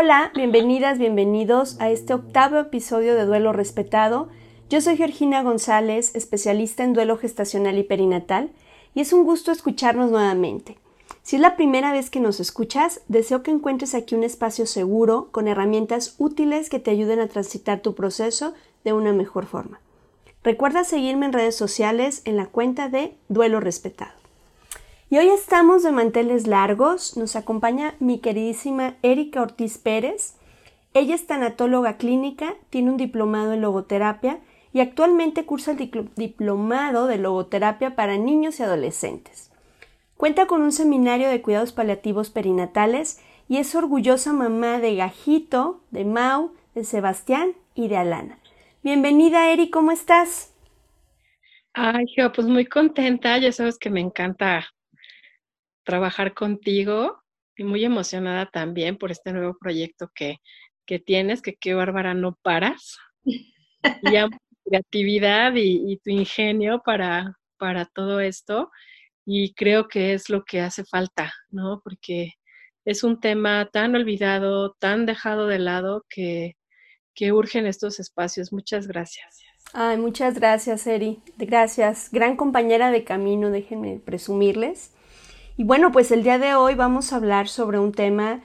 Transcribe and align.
Hola, 0.00 0.30
bienvenidas, 0.32 0.96
bienvenidos 0.96 1.76
a 1.80 1.90
este 1.90 2.14
octavo 2.14 2.56
episodio 2.58 3.16
de 3.16 3.24
Duelo 3.24 3.52
Respetado. 3.52 4.28
Yo 4.70 4.80
soy 4.80 4.96
Georgina 4.96 5.42
González, 5.42 6.14
especialista 6.14 6.84
en 6.84 6.92
duelo 6.92 7.16
gestacional 7.16 7.76
y 7.78 7.82
perinatal, 7.82 8.52
y 8.94 9.00
es 9.00 9.12
un 9.12 9.24
gusto 9.24 9.50
escucharnos 9.50 10.12
nuevamente. 10.12 10.78
Si 11.22 11.34
es 11.34 11.42
la 11.42 11.56
primera 11.56 11.90
vez 11.90 12.10
que 12.10 12.20
nos 12.20 12.38
escuchas, 12.38 13.00
deseo 13.08 13.42
que 13.42 13.50
encuentres 13.50 13.96
aquí 13.96 14.14
un 14.14 14.22
espacio 14.22 14.66
seguro 14.66 15.30
con 15.32 15.48
herramientas 15.48 16.14
útiles 16.18 16.70
que 16.70 16.78
te 16.78 16.92
ayuden 16.92 17.18
a 17.18 17.26
transitar 17.26 17.80
tu 17.80 17.96
proceso 17.96 18.54
de 18.84 18.92
una 18.92 19.12
mejor 19.12 19.46
forma. 19.46 19.80
Recuerda 20.44 20.84
seguirme 20.84 21.26
en 21.26 21.32
redes 21.32 21.56
sociales 21.56 22.22
en 22.24 22.36
la 22.36 22.46
cuenta 22.46 22.88
de 22.88 23.16
Duelo 23.28 23.58
Respetado. 23.58 24.17
Y 25.10 25.18
hoy 25.18 25.28
estamos 25.30 25.82
de 25.82 25.92
manteles 25.92 26.46
largos. 26.46 27.16
Nos 27.16 27.36
acompaña 27.36 27.94
mi 27.98 28.18
queridísima 28.18 28.94
Erika 29.02 29.42
Ortiz 29.42 29.78
Pérez. 29.78 30.34
Ella 30.94 31.14
es 31.14 31.26
tanatóloga 31.26 31.96
clínica, 31.96 32.54
tiene 32.70 32.90
un 32.90 32.96
diplomado 32.96 33.52
en 33.52 33.60
logoterapia 33.62 34.40
y 34.72 34.80
actualmente 34.80 35.44
cursa 35.44 35.72
el 35.72 35.78
diplo- 35.78 36.08
diplomado 36.16 37.06
de 37.06 37.18
logoterapia 37.18 37.94
para 37.96 38.18
niños 38.18 38.60
y 38.60 38.62
adolescentes. 38.64 39.50
Cuenta 40.16 40.46
con 40.46 40.62
un 40.62 40.72
seminario 40.72 41.28
de 41.28 41.42
cuidados 41.42 41.72
paliativos 41.72 42.30
perinatales 42.30 43.20
y 43.48 43.58
es 43.58 43.74
orgullosa 43.74 44.32
mamá 44.32 44.78
de 44.78 44.96
Gajito, 44.96 45.80
de 45.90 46.04
Mau, 46.04 46.52
de 46.74 46.84
Sebastián 46.84 47.52
y 47.74 47.88
de 47.88 47.96
Alana. 47.98 48.38
Bienvenida, 48.82 49.50
Eri, 49.52 49.70
¿cómo 49.70 49.92
estás? 49.92 50.52
Ay, 51.72 52.06
Geo, 52.08 52.30
pues 52.32 52.46
muy 52.46 52.66
contenta, 52.66 53.38
ya 53.38 53.52
sabes 53.52 53.78
que 53.78 53.88
me 53.90 54.00
encanta 54.00 54.66
trabajar 55.88 56.34
contigo 56.34 57.24
y 57.56 57.64
muy 57.64 57.82
emocionada 57.82 58.44
también 58.44 58.98
por 58.98 59.10
este 59.10 59.32
nuevo 59.32 59.56
proyecto 59.58 60.10
que, 60.14 60.36
que 60.84 60.98
tienes, 60.98 61.40
que 61.40 61.54
qué 61.54 61.72
bárbara 61.72 62.12
no 62.12 62.36
paras. 62.42 62.98
Y 63.24 63.54
amo 64.16 64.36
tu 64.36 64.70
creatividad 64.70 65.54
y, 65.54 65.90
y 65.90 65.96
tu 65.96 66.10
ingenio 66.10 66.82
para, 66.84 67.38
para 67.56 67.86
todo 67.86 68.20
esto 68.20 68.70
y 69.24 69.54
creo 69.54 69.88
que 69.88 70.12
es 70.12 70.28
lo 70.28 70.44
que 70.44 70.60
hace 70.60 70.84
falta, 70.84 71.32
¿no? 71.48 71.80
Porque 71.82 72.34
es 72.84 73.02
un 73.02 73.18
tema 73.18 73.70
tan 73.72 73.94
olvidado, 73.94 74.74
tan 74.78 75.06
dejado 75.06 75.46
de 75.46 75.58
lado 75.58 76.04
que, 76.10 76.58
que 77.14 77.32
urgen 77.32 77.66
estos 77.66 77.98
espacios. 77.98 78.52
Muchas 78.52 78.86
gracias. 78.86 79.40
Ay, 79.72 79.96
muchas 79.96 80.34
gracias, 80.34 80.86
Eri. 80.86 81.22
Gracias. 81.38 82.10
Gran 82.12 82.36
compañera 82.36 82.90
de 82.90 83.04
camino, 83.04 83.50
déjenme 83.50 84.00
presumirles. 84.04 84.92
Y 85.58 85.64
bueno, 85.64 85.90
pues 85.90 86.12
el 86.12 86.22
día 86.22 86.38
de 86.38 86.54
hoy 86.54 86.76
vamos 86.76 87.12
a 87.12 87.16
hablar 87.16 87.48
sobre 87.48 87.80
un 87.80 87.90
tema, 87.90 88.42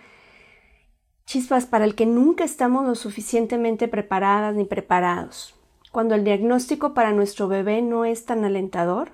chispas, 1.28 1.68
para 1.68 1.86
el 1.86 1.94
que 1.94 2.08
nunca 2.08 2.44
estamos 2.44 2.88
lo 2.88 2.96
suficientemente 2.96 3.88
preparadas 3.88 4.56
ni 4.56 4.66
preparados. 4.66 5.54
Cuando 5.92 6.16
el 6.16 6.24
diagnóstico 6.24 6.96
para 6.96 7.12
nuestro 7.12 7.48
bebé 7.48 7.84
no 7.84 8.04
es 8.04 8.26
tan 8.26 8.44
alentador. 8.44 9.12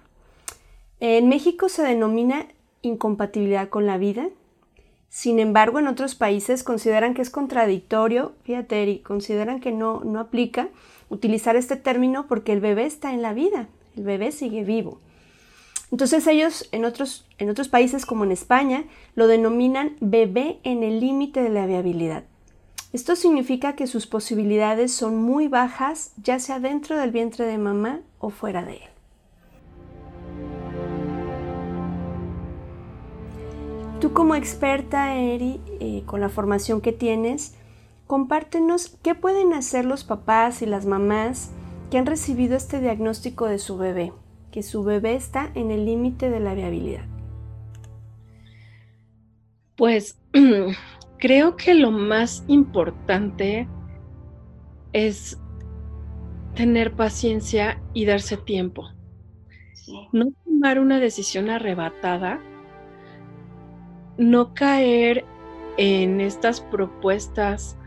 En 1.02 1.28
México 1.28 1.68
se 1.68 1.84
denomina 1.84 2.46
incompatibilidad 2.82 3.68
con 3.68 3.86
la 3.86 3.98
vida. 3.98 4.30
Sin 5.10 5.38
embargo, 5.38 5.78
en 5.80 5.88
otros 5.88 6.16
países 6.16 6.64
consideran 6.64 7.14
que 7.14 7.22
es 7.22 7.30
contradictorio, 7.30 8.32
fíjate, 8.44 8.82
Eri, 8.82 9.00
consideran 9.00 9.60
que 9.60 9.74
no, 9.74 10.06
no 10.06 10.22
aplica 10.22 10.70
utilizar 11.10 11.58
este 11.58 11.76
término 11.76 12.28
porque 12.28 12.54
el 12.54 12.62
bebé 12.62 12.86
está 12.86 13.12
en 13.14 13.22
la 13.22 13.34
vida, 13.34 13.68
el 13.98 14.06
bebé 14.06 14.32
sigue 14.32 14.64
vivo. 14.64 15.02
Entonces 15.92 16.28
ellos 16.28 16.68
en 16.72 16.86
otros, 16.86 17.28
en 17.38 17.50
otros 17.50 17.68
países 17.68 18.06
como 18.06 18.24
en 18.24 18.32
España 18.32 18.86
lo 19.16 19.28
denominan 19.28 19.96
bebé 20.00 20.60
en 20.64 20.84
el 20.84 21.00
límite 21.00 21.42
de 21.42 21.50
la 21.50 21.66
viabilidad. 21.66 22.24
Esto 22.92 23.16
significa 23.16 23.76
que 23.76 23.88
sus 23.88 24.08
posibilidades 24.08 24.92
son 24.92 25.18
muy 25.18 25.48
bajas, 25.48 26.14
ya 26.24 26.40
sea 26.40 26.60
dentro 26.60 26.98
del 26.98 27.12
vientre 27.12 27.46
de 27.46 27.58
mamá 27.58 28.02
o 28.18 28.32
fuera 28.32 28.66
de 28.66 28.74
él. 28.74 28.90
Tú 34.00 34.14
como 34.14 34.34
experta, 34.34 35.18
Eri, 35.18 35.60
eh, 35.80 36.04
con 36.06 36.22
la 36.22 36.30
formación 36.30 36.80
que 36.80 36.94
tienes, 36.94 37.54
compártenos 38.08 38.98
qué 39.04 39.14
pueden 39.14 39.54
hacer 39.54 39.86
los 39.86 40.04
papás 40.04 40.62
y 40.62 40.66
las 40.66 40.86
mamás 40.86 41.52
que 41.92 41.98
han 41.98 42.06
recibido 42.06 42.56
este 42.56 42.80
diagnóstico 42.80 43.46
de 43.46 43.60
su 43.60 43.78
bebé, 43.78 44.14
que 44.52 44.64
su 44.64 44.84
bebé 44.84 45.16
está 45.16 45.52
en 45.56 45.72
el 45.72 45.86
límite 45.86 46.30
de 46.30 46.40
la 46.40 46.54
viabilidad. 46.54 47.06
Pues 49.76 50.20
creo 51.18 51.56
que 51.56 51.74
lo 51.74 51.92
más 51.92 52.44
importante 52.48 53.68
es 54.94 55.40
tener 56.56 56.94
paciencia 56.94 57.82
y 57.94 58.06
darse 58.06 58.38
tiempo. 58.38 58.90
No 60.12 60.28
tomar 60.46 60.80
una 60.80 61.00
decisión 61.00 61.50
arrebatada, 61.50 62.40
no 64.18 64.54
caer 64.54 65.24
en 65.78 66.20
estas 66.20 66.60
propuestas 66.60 67.78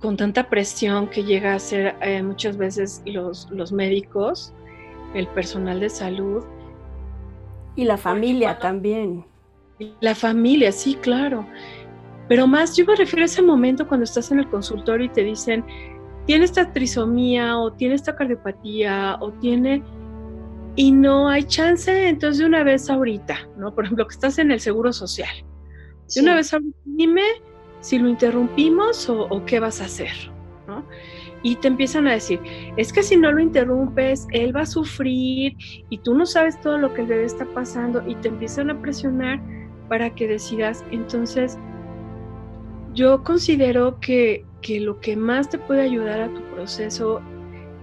con 0.00 0.16
tanta 0.16 0.50
presión 0.50 1.08
que 1.08 1.22
llega 1.22 1.54
a 1.54 1.58
ser 1.60 1.94
eh, 2.00 2.22
muchas 2.22 2.56
veces 2.56 3.02
los, 3.06 3.48
los 3.52 3.70
médicos, 3.70 4.52
el 5.14 5.26
personal 5.28 5.80
de 5.80 5.90
salud. 5.90 6.44
Y 7.76 7.84
la 7.84 7.96
familia 7.96 8.58
también. 8.58 9.24
La 10.00 10.14
familia, 10.14 10.72
sí, 10.72 10.94
claro. 10.94 11.46
Pero 12.28 12.46
más 12.46 12.76
yo 12.76 12.84
me 12.84 12.96
refiero 12.96 13.22
a 13.22 13.26
ese 13.26 13.42
momento 13.42 13.86
cuando 13.86 14.04
estás 14.04 14.30
en 14.30 14.38
el 14.38 14.48
consultorio 14.48 15.06
y 15.06 15.08
te 15.08 15.24
dicen, 15.24 15.64
tiene 16.26 16.44
esta 16.44 16.72
trisomía 16.72 17.58
o 17.58 17.72
tiene 17.72 17.94
esta 17.94 18.14
cardiopatía 18.14 19.16
o 19.20 19.32
tiene... 19.32 19.82
Y 20.74 20.90
no 20.90 21.28
hay 21.28 21.42
chance, 21.44 22.08
entonces 22.08 22.38
de 22.38 22.46
una 22.46 22.64
vez 22.64 22.88
ahorita, 22.88 23.36
¿no? 23.58 23.74
Por 23.74 23.84
ejemplo, 23.84 24.06
que 24.06 24.14
estás 24.14 24.38
en 24.38 24.50
el 24.50 24.60
seguro 24.60 24.90
social. 24.94 25.44
De 26.14 26.22
una 26.22 26.34
vez 26.34 26.54
ahorita, 26.54 26.78
dime 26.84 27.22
si 27.80 27.98
lo 27.98 28.08
interrumpimos 28.08 29.06
o, 29.10 29.26
o, 29.28 29.44
qué 29.44 29.60
vas 29.60 29.82
a 29.82 29.84
hacer, 29.84 30.12
¿no? 30.66 30.86
Y 31.42 31.56
te 31.56 31.68
empiezan 31.68 32.06
a 32.06 32.12
decir, 32.12 32.40
es 32.76 32.92
que 32.92 33.02
si 33.02 33.16
no 33.16 33.32
lo 33.32 33.40
interrumpes, 33.40 34.26
él 34.30 34.54
va 34.54 34.62
a 34.62 34.66
sufrir 34.66 35.56
y 35.90 35.98
tú 35.98 36.14
no 36.14 36.24
sabes 36.24 36.60
todo 36.60 36.78
lo 36.78 36.94
que 36.94 37.02
el 37.02 37.08
bebé 37.08 37.24
está 37.24 37.44
pasando 37.46 38.02
y 38.06 38.14
te 38.16 38.28
empiezan 38.28 38.70
a 38.70 38.80
presionar 38.80 39.40
para 39.88 40.14
que 40.14 40.28
decidas. 40.28 40.84
Entonces, 40.90 41.58
yo 42.94 43.24
considero 43.24 43.98
que, 44.00 44.44
que 44.60 44.80
lo 44.80 45.00
que 45.00 45.16
más 45.16 45.48
te 45.48 45.58
puede 45.58 45.82
ayudar 45.82 46.20
a 46.20 46.28
tu 46.28 46.42
proceso 46.54 47.20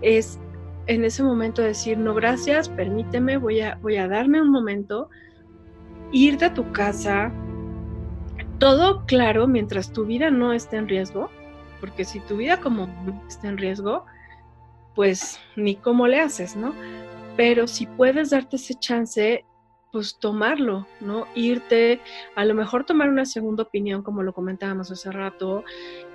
es 0.02 0.40
en 0.88 1.06
ese 1.06 1.22
momento 1.22 1.62
decir, 1.62 1.98
no, 1.98 2.16
gracias, 2.16 2.68
permíteme, 2.70 3.38
voy 3.38 3.62
a, 3.62 3.78
voy 3.82 3.98
a 3.98 4.08
darme 4.08 4.42
un 4.42 4.50
momento, 4.50 5.10
irte 6.12 6.46
a 6.46 6.54
tu 6.54 6.72
casa, 6.72 7.32
todo 8.58 9.06
claro 9.06 9.48
mientras 9.48 9.94
tu 9.94 10.06
vida 10.06 10.32
no 10.32 10.52
esté 10.52 10.78
en 10.78 10.88
riesgo, 10.88 11.30
porque 11.80 12.06
si 12.06 12.20
tu 12.22 12.38
vida 12.38 12.60
como 12.60 12.88
está 13.28 13.48
en 13.48 13.58
riesgo, 13.58 14.06
pues 14.96 15.40
ni 15.56 15.76
cómo 15.76 16.08
le 16.08 16.20
haces, 16.20 16.56
¿no? 16.56 16.74
Pero 17.38 17.68
si 17.68 17.86
puedes 17.86 18.32
darte 18.32 18.58
ese 18.58 18.76
chance, 18.76 19.46
pues 19.92 20.18
tomarlo, 20.20 20.86
¿no? 21.00 21.26
Irte, 21.36 22.00
a 22.36 22.46
lo 22.46 22.54
mejor 22.54 22.86
tomar 22.86 23.10
una 23.10 23.26
segunda 23.26 23.64
opinión, 23.64 24.04
como 24.04 24.24
lo 24.24 24.34
comentábamos 24.34 24.92
hace 24.92 25.12
rato, 25.12 25.64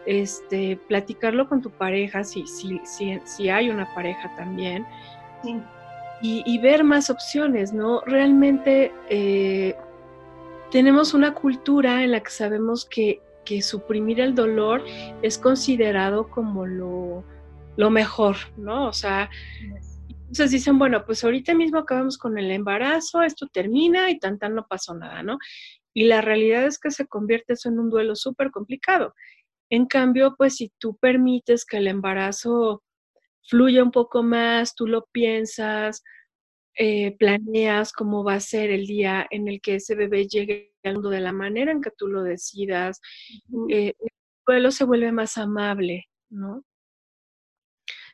este, 0.07 0.79
platicarlo 0.89 1.49
con 1.49 1.61
tu 1.61 1.71
pareja, 1.71 2.25
si, 2.25 2.47
si, 2.47 2.81
si, 2.85 3.19
si 3.25 3.49
hay 3.49 3.71
una 3.71 3.93
pareja 3.95 4.35
también, 4.37 4.87
y, 6.23 6.43
y, 6.47 6.59
ver 6.59 6.85
más 6.85 7.11
opciones, 7.11 7.73
¿no? 7.75 8.01
Realmente 8.07 8.93
eh, 9.11 9.77
tenemos 10.71 11.13
una 11.13 11.35
cultura 11.35 12.03
en 12.03 12.13
la 12.13 12.21
que 12.21 12.31
sabemos 12.31 12.87
que, 12.87 13.21
que 13.45 13.63
suprimir 13.63 14.21
el 14.21 14.35
dolor 14.35 14.85
es 15.23 15.39
considerado 15.39 16.31
como 16.31 16.67
lo, 16.67 17.25
lo 17.77 17.91
mejor, 17.91 18.37
¿no? 18.57 18.89
O 18.89 18.93
sea, 18.93 19.31
entonces 20.21 20.51
dicen, 20.51 20.79
bueno, 20.79 21.05
pues 21.05 21.23
ahorita 21.23 21.55
mismo 21.55 21.79
acabamos 21.79 22.19
con 22.19 22.39
el 22.39 22.51
embarazo, 22.51 23.23
esto 23.23 23.47
termina 23.53 24.11
y 24.11 24.19
tan 24.19 24.39
tan 24.39 24.55
no 24.55 24.67
pasó 24.67 24.95
nada, 24.95 25.23
¿no? 25.23 25.39
Y 25.93 26.05
la 26.05 26.21
realidad 26.21 26.67
es 26.67 26.79
que 26.79 26.91
se 26.91 27.07
convierte 27.07 27.53
eso 27.53 27.69
en 27.69 27.79
un 27.79 27.91
duelo 27.91 28.17
súper 28.17 28.51
complicado. 28.51 29.15
En 29.71 29.87
cambio, 29.87 30.35
pues 30.37 30.57
si 30.57 30.73
tú 30.79 30.97
permites 30.97 31.65
que 31.65 31.77
el 31.77 31.87
embarazo 31.87 32.83
fluya 33.49 33.83
un 33.83 33.91
poco 33.91 34.23
más, 34.23 34.75
tú 34.75 34.87
lo 34.87 35.07
piensas, 35.13 36.03
eh, 36.77 37.17
planeas 37.19 37.93
cómo 37.93 38.25
va 38.25 38.35
a 38.35 38.41
ser 38.41 38.71
el 38.71 38.87
día 38.87 39.27
en 39.31 39.49
el 39.49 39.61
que 39.61 39.77
ese 39.77 39.95
bebé 39.95 40.27
llegue 40.27 40.75
al 40.83 40.95
mundo 40.95 41.11
de 41.11 41.21
la 41.21 41.33
manera 41.33 41.73
en 41.73 41.81
que 41.81 41.91
tú 41.97 42.09
lo 42.09 42.23
decidas, 42.23 43.01
eh, 43.69 43.95
el 43.99 44.09
duelo 44.47 44.71
se 44.71 44.85
vuelve 44.85 45.13
más 45.13 45.39
amable, 45.39 46.07
¿no? 46.31 46.65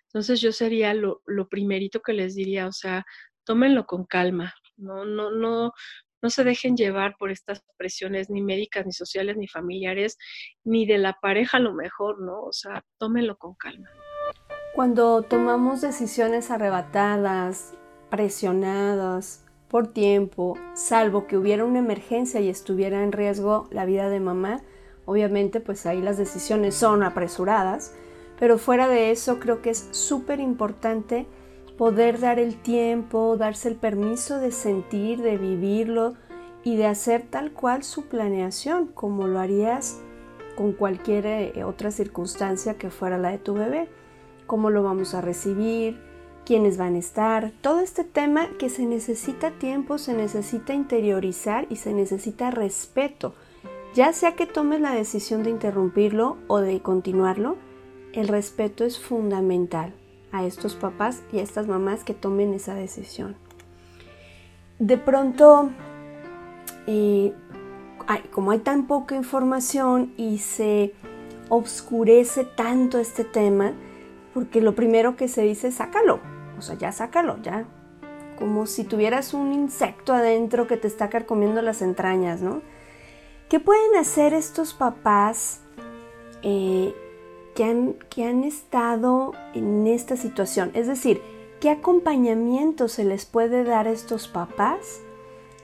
Entonces 0.04 0.40
yo 0.40 0.52
sería 0.52 0.92
lo, 0.92 1.22
lo, 1.26 1.48
primerito 1.48 2.00
que 2.00 2.12
les 2.12 2.34
diría, 2.34 2.66
o 2.66 2.72
sea, 2.72 3.04
tómenlo 3.44 3.86
con 3.86 4.04
calma, 4.04 4.54
no, 4.76 5.04
no, 5.04 5.30
no, 5.30 5.72
no 6.22 6.30
se 6.30 6.44
dejen 6.44 6.76
llevar 6.76 7.16
por 7.18 7.30
estas 7.30 7.62
presiones 7.76 8.28
ni 8.28 8.42
médicas, 8.42 8.84
ni 8.84 8.92
sociales, 8.92 9.36
ni 9.36 9.48
familiares, 9.48 10.18
ni 10.64 10.84
de 10.84 10.98
la 10.98 11.14
pareja 11.20 11.56
a 11.56 11.60
lo 11.60 11.74
mejor, 11.74 12.20
¿no? 12.20 12.42
O 12.42 12.52
sea, 12.52 12.84
tómenlo 12.98 13.36
con 13.38 13.54
calma. 13.54 13.88
Cuando 14.74 15.22
tomamos 15.22 15.80
decisiones 15.80 16.50
arrebatadas, 16.50 17.74
presionadas 18.10 19.44
por 19.68 19.86
tiempo, 19.86 20.58
salvo 20.74 21.26
que 21.26 21.36
hubiera 21.36 21.64
una 21.64 21.78
emergencia 21.78 22.40
y 22.40 22.48
estuviera 22.48 23.02
en 23.04 23.12
riesgo 23.12 23.68
la 23.70 23.84
vida 23.84 24.08
de 24.08 24.20
mamá, 24.20 24.60
obviamente 25.06 25.60
pues 25.60 25.86
ahí 25.86 26.02
las 26.02 26.18
decisiones 26.18 26.74
son 26.74 27.02
apresuradas, 27.02 27.94
pero 28.38 28.58
fuera 28.58 28.88
de 28.88 29.12
eso 29.12 29.38
creo 29.38 29.62
que 29.62 29.70
es 29.70 29.88
súper 29.92 30.40
importante 30.40 31.26
poder 31.78 32.20
dar 32.20 32.38
el 32.38 32.56
tiempo, 32.56 33.36
darse 33.36 33.68
el 33.68 33.76
permiso 33.76 34.38
de 34.38 34.50
sentir, 34.50 35.22
de 35.22 35.38
vivirlo 35.38 36.14
y 36.64 36.76
de 36.76 36.86
hacer 36.86 37.22
tal 37.22 37.52
cual 37.52 37.84
su 37.84 38.06
planeación, 38.06 38.88
como 38.88 39.28
lo 39.28 39.38
harías 39.38 40.00
con 40.56 40.72
cualquier 40.72 41.26
eh, 41.26 41.64
otra 41.64 41.90
circunstancia 41.90 42.74
que 42.74 42.90
fuera 42.90 43.16
la 43.16 43.30
de 43.30 43.38
tu 43.38 43.54
bebé. 43.54 43.88
Cómo 44.46 44.68
lo 44.68 44.82
vamos 44.82 45.14
a 45.14 45.20
recibir, 45.20 45.98
quiénes 46.44 46.76
van 46.76 46.94
a 46.94 46.98
estar, 46.98 47.52
todo 47.60 47.80
este 47.80 48.04
tema 48.04 48.48
que 48.58 48.68
se 48.68 48.86
necesita 48.86 49.52
tiempo, 49.52 49.98
se 49.98 50.14
necesita 50.14 50.74
interiorizar 50.74 51.66
y 51.70 51.76
se 51.76 51.92
necesita 51.92 52.50
respeto. 52.50 53.34
Ya 53.94 54.12
sea 54.12 54.36
que 54.36 54.46
tomes 54.46 54.80
la 54.80 54.92
decisión 54.92 55.42
de 55.42 55.50
interrumpirlo 55.50 56.36
o 56.46 56.58
de 56.60 56.80
continuarlo, 56.80 57.56
el 58.12 58.28
respeto 58.28 58.84
es 58.84 58.98
fundamental 58.98 59.92
a 60.32 60.44
estos 60.44 60.74
papás 60.74 61.22
y 61.32 61.38
a 61.38 61.42
estas 61.42 61.66
mamás 61.66 62.04
que 62.04 62.14
tomen 62.14 62.54
esa 62.54 62.74
decisión. 62.74 63.36
De 64.78 64.96
pronto, 64.96 65.70
eh, 66.86 67.34
como 68.32 68.50
hay 68.50 68.60
tan 68.60 68.86
poca 68.86 69.14
información 69.14 70.12
y 70.16 70.38
se 70.38 70.94
obscurece 71.48 72.44
tanto 72.44 72.98
este 72.98 73.24
tema, 73.24 73.74
porque 74.34 74.60
lo 74.60 74.74
primero 74.74 75.16
que 75.16 75.28
se 75.28 75.42
dice 75.42 75.68
es 75.68 75.74
sácalo, 75.74 76.20
o 76.58 76.62
sea, 76.62 76.76
ya 76.76 76.92
sácalo, 76.92 77.38
ya. 77.42 77.64
Como 78.38 78.66
si 78.66 78.84
tuvieras 78.84 79.34
un 79.34 79.52
insecto 79.52 80.12
adentro 80.12 80.66
que 80.66 80.76
te 80.76 80.86
está 80.86 81.10
carcomiendo 81.10 81.60
las 81.62 81.82
entrañas, 81.82 82.40
¿no? 82.40 82.62
¿Qué 83.48 83.60
pueden 83.60 83.96
hacer 83.96 84.32
estos 84.32 84.74
papás 84.74 85.60
eh, 86.42 86.94
que, 87.54 87.64
han, 87.64 87.94
que 88.08 88.24
han 88.24 88.44
estado 88.44 89.32
en 89.54 89.86
esta 89.86 90.16
situación? 90.16 90.70
Es 90.74 90.86
decir, 90.86 91.20
¿qué 91.60 91.70
acompañamiento 91.70 92.88
se 92.88 93.04
les 93.04 93.26
puede 93.26 93.64
dar 93.64 93.88
a 93.88 93.90
estos 93.90 94.28
papás 94.28 95.02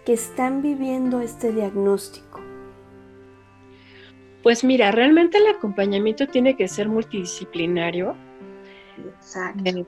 que 0.04 0.12
están 0.12 0.62
viviendo 0.62 1.20
este 1.20 1.52
diagnóstico? 1.52 2.40
Pues 4.42 4.62
mira, 4.62 4.92
realmente 4.92 5.38
el 5.38 5.46
acompañamiento 5.48 6.26
tiene 6.28 6.56
que 6.56 6.68
ser 6.68 6.88
multidisciplinario. 6.88 8.16
Exacto 8.98 9.86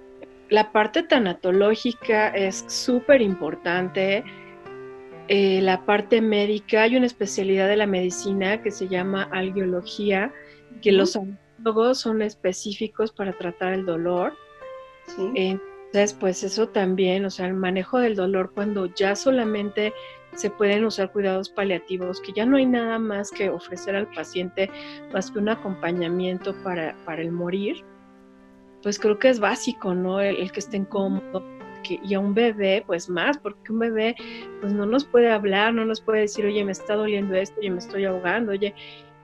la 0.50 0.72
parte 0.72 1.02
tanatológica 1.02 2.28
es 2.28 2.64
súper 2.68 3.20
importante. 3.20 4.24
Eh, 5.28 5.60
la 5.60 5.84
parte 5.84 6.22
médica, 6.22 6.82
hay 6.82 6.96
una 6.96 7.06
especialidad 7.06 7.68
de 7.68 7.76
la 7.76 7.86
medicina 7.86 8.62
que 8.62 8.70
se 8.70 8.88
llama 8.88 9.28
algiología, 9.32 10.32
que 10.80 10.92
los 10.92 11.16
antropólogos 11.16 12.00
son 12.00 12.22
específicos 12.22 13.12
para 13.12 13.32
tratar 13.32 13.74
el 13.74 13.84
dolor. 13.84 14.32
Entonces, 15.34 16.14
pues 16.14 16.42
eso 16.42 16.68
también, 16.68 17.24
o 17.24 17.30
sea, 17.30 17.46
el 17.46 17.54
manejo 17.54 17.98
del 17.98 18.14
dolor 18.14 18.52
cuando 18.54 18.86
ya 18.94 19.14
solamente 19.14 19.92
se 20.34 20.50
pueden 20.50 20.84
usar 20.84 21.10
cuidados 21.12 21.48
paliativos, 21.48 22.20
que 22.20 22.32
ya 22.32 22.46
no 22.46 22.58
hay 22.58 22.66
nada 22.66 22.98
más 22.98 23.30
que 23.30 23.48
ofrecer 23.48 23.96
al 23.96 24.06
paciente 24.08 24.70
más 25.12 25.30
que 25.30 25.38
un 25.38 25.48
acompañamiento 25.48 26.54
para, 26.62 26.94
para 27.04 27.22
el 27.22 27.32
morir 27.32 27.84
pues 28.82 28.98
creo 28.98 29.18
que 29.18 29.28
es 29.28 29.40
básico, 29.40 29.94
¿no? 29.94 30.20
El, 30.20 30.50
que 30.52 30.60
estén 30.60 30.84
cómodos. 30.84 31.42
Que, 31.82 32.00
y 32.02 32.14
a 32.14 32.20
un 32.20 32.34
bebé, 32.34 32.82
pues 32.86 33.08
más, 33.08 33.38
porque 33.38 33.72
un 33.72 33.78
bebé, 33.78 34.16
pues 34.60 34.72
no 34.72 34.84
nos 34.84 35.04
puede 35.04 35.30
hablar, 35.30 35.72
no 35.74 35.84
nos 35.84 36.00
puede 36.00 36.22
decir, 36.22 36.44
oye, 36.44 36.64
me 36.64 36.72
está 36.72 36.94
doliendo 36.94 37.34
esto, 37.34 37.58
oye, 37.60 37.70
me 37.70 37.78
estoy 37.78 38.04
ahogando, 38.04 38.52
oye. 38.52 38.74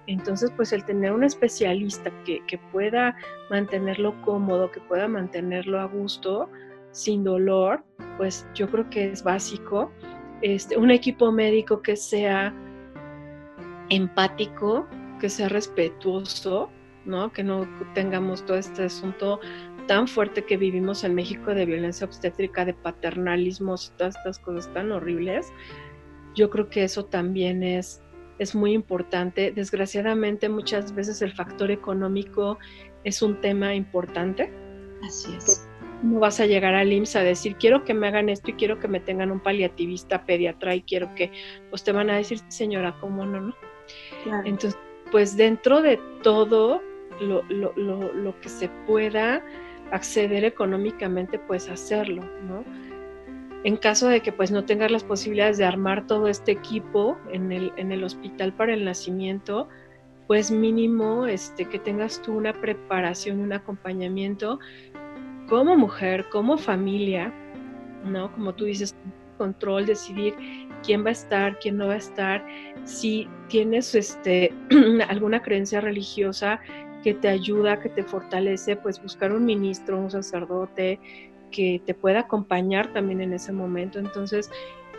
Entonces, 0.07 0.53
pues 0.55 0.73
el 0.73 0.85
tener 0.85 1.13
un 1.13 1.25
especialista 1.25 2.13
que, 2.25 2.45
que 2.47 2.59
pueda 2.73 3.17
mantenerlo 3.51 4.21
cómodo, 4.23 4.71
que 4.71 4.81
pueda 4.81 5.09
mantenerlo 5.09 5.81
a 5.81 5.87
gusto, 5.87 6.51
sin 6.95 7.25
dolor, 7.25 7.83
pues 8.17 8.47
yo 8.55 8.69
creo 8.69 8.89
que 8.89 9.11
es 9.11 9.23
básico. 9.23 9.91
Este, 10.43 10.77
un 10.77 10.91
equipo 10.91 11.33
médico 11.33 11.83
que 11.83 11.97
sea 11.97 12.55
empático, 13.89 14.87
que 15.21 15.29
sea 15.29 15.49
respetuoso, 15.49 16.71
que 17.33 17.43
no 17.43 17.69
tengamos 17.95 18.45
todo 18.47 18.57
este 18.57 18.85
asunto 18.85 19.41
tan 19.87 20.09
fuerte 20.09 20.45
que 20.45 20.57
vivimos 20.57 21.05
en 21.05 21.15
México 21.15 21.55
de 21.55 21.67
violencia 21.67 22.07
obstétrica, 22.07 22.65
de 22.65 22.75
paternalismos 22.75 23.89
y 23.89 23.99
todas 23.99 24.17
estas 24.17 24.39
cosas 24.39 24.73
tan 24.73 24.91
horribles. 24.93 25.53
Yo 26.35 26.51
creo 26.51 26.69
que 26.71 26.85
eso 26.85 27.05
también 27.05 27.63
es, 27.63 28.03
es 28.39 28.55
muy 28.55 28.73
importante. 28.73 29.53
Desgraciadamente 29.53 30.49
muchas 30.49 30.95
veces 30.95 31.21
el 31.23 31.33
factor 31.33 31.71
económico 31.71 32.59
es 33.05 33.21
un 33.23 33.41
tema 33.41 33.75
importante. 33.75 34.51
Así 35.07 35.35
es. 35.37 35.69
No 36.03 36.21
vas 36.21 36.41
a 36.41 36.47
llegar 36.47 36.75
al 36.75 36.93
IMSS 36.93 37.17
a 37.17 37.23
decir, 37.23 37.57
quiero 37.57 37.85
que 37.85 37.95
me 37.95 38.09
hagan 38.09 38.29
esto 38.29 38.51
y 38.51 38.55
quiero 38.55 38.79
que 38.79 38.89
me 38.89 39.01
tengan 39.01 39.31
un 39.31 39.41
paliativista 39.41 40.27
pediatra 40.27 40.75
y 40.75 40.83
quiero 40.83 41.15
que, 41.15 41.31
pues 41.71 41.85
te 41.85 41.93
van 41.93 42.11
a 42.11 42.17
decir, 42.17 42.41
señora, 42.49 42.97
¿cómo 43.01 43.25
no? 43.25 43.41
no? 43.41 43.55
Entonces, 44.45 44.79
pues 45.11 45.37
dentro 45.37 45.81
de 45.81 45.99
todo, 46.23 46.83
lo, 47.21 47.43
lo, 47.49 47.73
lo, 47.77 48.13
lo, 48.13 48.41
que 48.41 48.49
se 48.49 48.69
pueda 48.87 49.45
acceder 49.93 50.45
económicamente, 50.45 51.39
pues 51.39 51.69
hacerlo, 51.69 52.23
¿no? 52.47 52.65
En 53.65 53.77
caso 53.77 54.09
de 54.09 54.21
que 54.21 54.31
pues 54.31 54.51
no 54.51 54.65
tengas 54.65 54.91
las 54.91 55.05
posibilidades 55.05 55.57
de 55.57 55.65
armar 55.65 56.07
todo 56.07 56.29
este 56.29 56.53
equipo 56.53 57.17
en 57.33 57.51
el, 57.51 57.73
en 57.77 57.93
el 57.93 58.05
hospital 58.05 58.53
para 58.53 58.75
el 58.75 58.85
nacimiento, 58.85 59.69
pues 60.27 60.51
mínimo 60.51 61.27
este, 61.27 61.67
que 61.67 61.79
tengas 61.79 62.21
tú 62.23 62.35
una 62.37 62.53
preparación, 62.53 63.41
un 63.41 63.53
acompañamiento 63.53 64.59
como 65.49 65.77
mujer, 65.77 66.27
como 66.31 66.59
familia, 66.59 67.33
¿no? 68.05 68.33
Como 68.33 68.55
tú 68.55 68.65
dices, 68.65 68.95
control, 69.39 69.87
decidir 69.87 70.35
quién 70.83 71.05
va 71.05 71.09
a 71.09 71.13
estar, 71.13 71.59
quién 71.59 71.77
no 71.77 71.89
va 71.89 71.95
a 71.95 71.99
estar, 71.99 72.47
si 72.85 73.29
tienes 73.49 73.95
este, 73.95 74.53
alguna 75.09 75.43
creencia 75.43 75.81
religiosa 75.81 76.61
que 77.05 77.13
te 77.13 77.29
ayuda, 77.29 77.81
que 77.81 77.91
te 77.91 78.03
fortalece, 78.03 78.77
pues 78.77 79.01
buscar 79.01 79.31
un 79.31 79.45
ministro, 79.45 79.99
un 79.99 80.11
sacerdote 80.11 80.99
que 81.51 81.83
te 81.85 81.93
pueda 81.93 82.21
acompañar 82.21 82.95
también 82.95 83.21
en 83.21 83.35
ese 83.35 83.53
momento. 83.53 83.99
Entonces, 83.99 84.51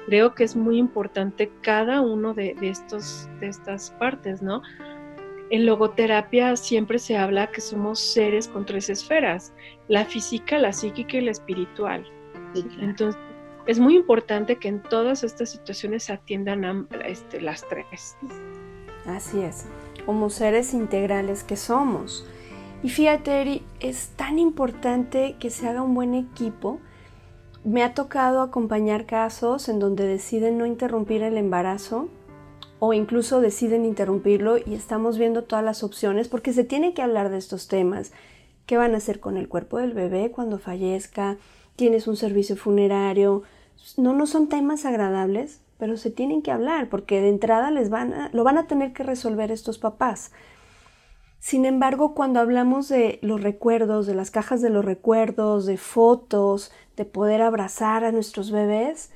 creo 0.05 0.35
que 0.35 0.43
es 0.43 0.55
muy 0.55 0.77
importante 0.77 1.51
cada 1.61 2.01
uno 2.01 2.35
de, 2.35 2.55
estos, 2.61 3.27
de 3.39 3.47
estas 3.47 3.89
partes, 3.89 4.43
¿no? 4.43 4.61
En 5.49 5.65
logoterapia 5.65 6.55
siempre 6.55 6.99
se 6.99 7.17
habla 7.17 7.47
que 7.47 7.61
somos 7.61 7.99
seres 7.99 8.47
con 8.47 8.65
tres 8.65 8.89
esferas, 8.89 9.51
la 9.87 10.05
física, 10.05 10.59
la 10.59 10.73
psíquica 10.73 11.17
y 11.17 11.21
la 11.21 11.31
espiritual. 11.31 12.05
Entonces, 12.79 13.19
es 13.65 13.79
muy 13.79 13.95
importante 13.95 14.57
que 14.57 14.67
en 14.67 14.81
todas 14.83 15.23
estas 15.23 15.49
situaciones 15.49 16.03
se 16.03 16.13
atiendan 16.13 16.65
a, 16.65 16.87
este, 17.05 17.41
las 17.41 17.67
tres. 17.67 18.15
Así 19.07 19.41
es, 19.41 19.67
como 20.05 20.29
seres 20.29 20.73
integrales 20.73 21.43
que 21.43 21.55
somos. 21.55 22.25
Y 22.83 22.89
fíjate, 22.89 23.41
Eri, 23.41 23.63
es 23.79 24.09
tan 24.15 24.37
importante 24.37 25.35
que 25.39 25.49
se 25.49 25.67
haga 25.67 25.81
un 25.81 25.95
buen 25.95 26.13
equipo. 26.13 26.79
Me 27.63 27.83
ha 27.83 27.93
tocado 27.93 28.41
acompañar 28.41 29.05
casos 29.05 29.69
en 29.69 29.79
donde 29.79 30.05
deciden 30.05 30.57
no 30.57 30.65
interrumpir 30.65 31.23
el 31.23 31.37
embarazo 31.37 32.09
o 32.79 32.93
incluso 32.93 33.41
deciden 33.41 33.85
interrumpirlo 33.85 34.57
y 34.57 34.75
estamos 34.75 35.17
viendo 35.17 35.43
todas 35.43 35.65
las 35.65 35.83
opciones 35.83 36.27
porque 36.27 36.53
se 36.53 36.63
tiene 36.63 36.93
que 36.93 37.01
hablar 37.01 37.29
de 37.29 37.37
estos 37.37 37.67
temas. 37.67 38.11
¿Qué 38.65 38.77
van 38.77 38.93
a 38.93 38.97
hacer 38.97 39.19
con 39.19 39.37
el 39.37 39.47
cuerpo 39.47 39.79
del 39.79 39.93
bebé 39.93 40.31
cuando 40.31 40.59
fallezca? 40.59 41.37
¿Tienes 41.75 42.07
un 42.07 42.17
servicio 42.17 42.55
funerario? 42.55 43.43
No, 43.97 44.13
no 44.13 44.27
son 44.27 44.47
temas 44.47 44.85
agradables, 44.85 45.61
pero 45.77 45.97
se 45.97 46.11
tienen 46.11 46.41
que 46.41 46.51
hablar 46.51 46.89
porque 46.89 47.21
de 47.21 47.29
entrada 47.29 47.71
les 47.71 47.89
van 47.89 48.29
lo 48.31 48.43
van 48.43 48.57
a 48.57 48.67
tener 48.67 48.93
que 48.93 49.03
resolver 49.03 49.51
estos 49.51 49.77
papás. 49.77 50.31
Sin 51.39 51.65
embargo, 51.65 52.15
cuando 52.15 52.39
hablamos 52.39 52.89
de 52.89 53.19
los 53.21 53.39
recuerdos, 53.39 54.07
de 54.07 54.15
las 54.15 54.31
cajas 54.31 54.63
de 54.63 54.71
los 54.71 54.83
recuerdos, 54.83 55.67
de 55.67 55.77
fotos, 55.77 56.71
de 56.97 57.05
poder 57.05 57.43
abrazar 57.43 58.03
a 58.03 58.11
nuestros 58.11 58.49
bebés, 58.49 59.11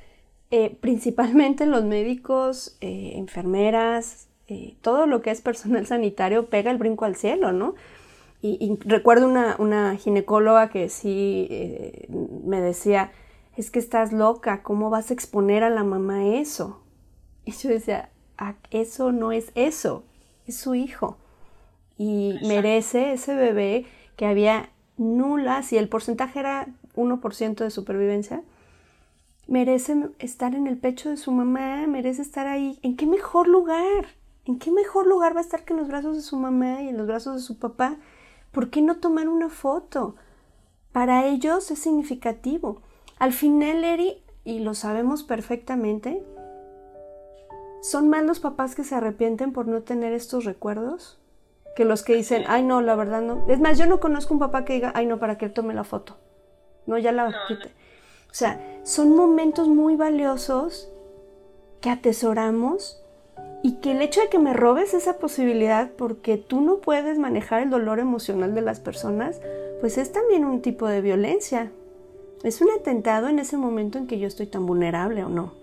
eh, 0.51 0.78
principalmente 0.80 1.66
los 1.66 1.84
médicos, 1.86 2.78
eh, 2.82 3.13
enfermeras, 3.16 4.28
eh, 4.48 4.75
todo 4.82 5.08
lo 5.08 5.24
que 5.24 5.32
es 5.32 5.42
personal 5.42 5.88
sanitario 5.88 6.48
pega 6.51 6.70
el 6.70 6.78
brinco 6.78 7.06
al 7.06 7.16
cielo, 7.16 7.51
¿no? 7.51 7.74
Y, 8.42 8.78
recuerdo 8.86 9.28
una, 9.28 9.56
una, 9.60 9.98
ginecóloga 9.98 10.70
que 10.70 10.88
sí 10.88 11.50
me 12.46 12.62
decía, 12.62 13.12
es 13.60 13.72
que 13.72 13.80
estás 13.80 14.13
loca, 14.13 14.63
¿cómo 14.63 14.89
vas 14.89 15.12
a 15.12 15.13
exponer 15.13 15.63
a 15.63 15.70
la 15.70 15.84
mamá 15.84 16.25
eso? 16.25 16.80
Y 17.44 17.51
yo 17.51 17.70
decía, 17.70 18.10
ah, 18.38 18.56
eso 18.72 19.12
no 19.12 19.34
es 19.34 19.51
eso, 19.54 20.04
es 20.48 20.56
su 20.56 20.75
hijo. 20.75 21.18
Y 21.98 22.39
merece 22.44 23.12
ese 23.12 23.36
bebé 23.36 23.86
que 24.16 24.25
había 24.25 24.70
nulas 24.96 25.74
y 25.74 25.78
el 25.78 25.89
porcentaje 25.89 26.39
era 26.39 26.68
1% 26.96 27.56
de 27.56 27.70
supervivencia, 27.70 28.44
merece 29.48 30.10
estar 30.20 30.56
en 30.56 30.66
el 30.66 30.78
pecho 30.78 31.10
de 31.10 31.18
su 31.18 31.34
mamá, 31.34 31.86
merece 31.86 32.22
estar 32.22 32.48
ahí. 32.48 32.80
¿En 32.82 32.96
qué 32.96 33.08
mejor 33.08 33.50
lugar? 33.50 34.08
¿En 34.46 34.58
qué 34.58 34.72
mejor 34.72 35.06
lugar 35.06 35.36
va 35.36 35.39
a 35.39 35.44
estar 35.44 35.66
que 35.66 35.74
en 35.74 35.80
los 35.80 35.89
brazos 35.89 36.16
de 36.16 36.22
su 36.22 36.38
mamá 36.38 36.82
y 36.82 36.88
en 36.88 36.98
los 36.98 37.08
brazos 37.08 37.36
de 37.36 37.42
su 37.42 37.58
papá? 37.58 37.98
¿Por 38.54 38.70
qué 38.70 38.82
no 38.82 38.98
tomar 39.00 39.28
una 39.28 39.50
foto? 39.50 40.16
Para 40.94 41.25
ellos 41.25 41.70
es 41.72 41.80
significativo. 41.80 42.82
Al 43.20 43.34
final, 43.34 43.84
Eri, 43.84 44.24
y 44.46 44.60
lo 44.60 44.74
sabemos 44.74 45.24
perfectamente, 45.24 46.24
¿son 47.82 48.10
más 48.10 48.24
los 48.24 48.40
papás 48.40 48.76
que 48.76 48.84
se 48.84 48.96
arrepienten 48.96 49.52
por 49.52 49.68
no 49.68 49.82
tener 49.84 50.14
estos 50.14 50.46
recuerdos? 50.46 51.20
Que 51.76 51.86
los 51.86 52.04
que 52.04 52.16
dicen, 52.16 52.46
ay 52.48 52.64
no, 52.64 52.82
la 52.82 52.96
verdad 52.96 53.22
no. 53.22 53.46
Es 53.48 53.60
más, 53.60 53.78
yo 53.78 53.86
no 53.86 54.00
conozco 54.00 54.34
un 54.34 54.40
papá 54.40 54.66
que 54.66 54.74
diga, 54.74 54.92
ay 54.96 55.06
no, 55.06 55.20
para 55.20 55.38
que 55.38 55.50
tome 55.50 55.74
la 55.74 55.84
foto. 55.84 56.18
No, 56.86 56.98
ya 56.98 57.12
la 57.12 57.34
quite. 57.48 57.68
O 57.68 58.34
sea, 58.34 58.60
son 58.84 59.16
momentos 59.16 59.68
muy 59.68 59.96
valiosos 59.96 60.90
que 61.82 61.90
atesoramos 61.90 63.02
y 63.64 63.74
que 63.76 63.92
el 63.92 64.02
hecho 64.02 64.22
de 64.22 64.30
que 64.30 64.40
me 64.40 64.54
robes 64.54 64.94
esa 64.94 65.18
posibilidad 65.18 65.92
porque 65.92 66.38
tú 66.38 66.62
no 66.62 66.80
puedes 66.80 67.20
manejar 67.20 67.62
el 67.64 67.70
dolor 67.70 68.00
emocional 68.00 68.56
de 68.56 68.62
las 68.62 68.80
personas, 68.80 69.42
pues 69.82 69.98
es 69.98 70.12
también 70.12 70.46
un 70.46 70.62
tipo 70.62 70.88
de 70.88 71.02
violencia. 71.02 71.72
Es 72.43 72.62
un 72.62 72.69
atentado 72.72 73.27
en 73.27 73.39
ese 73.39 73.58
momento 73.58 73.98
en 73.98 74.08
que 74.08 74.19
yo 74.19 74.27
estoy 74.27 74.48
tan 74.48 74.65
vulnerable 74.65 75.24
o 75.24 75.29
no. 75.29 75.53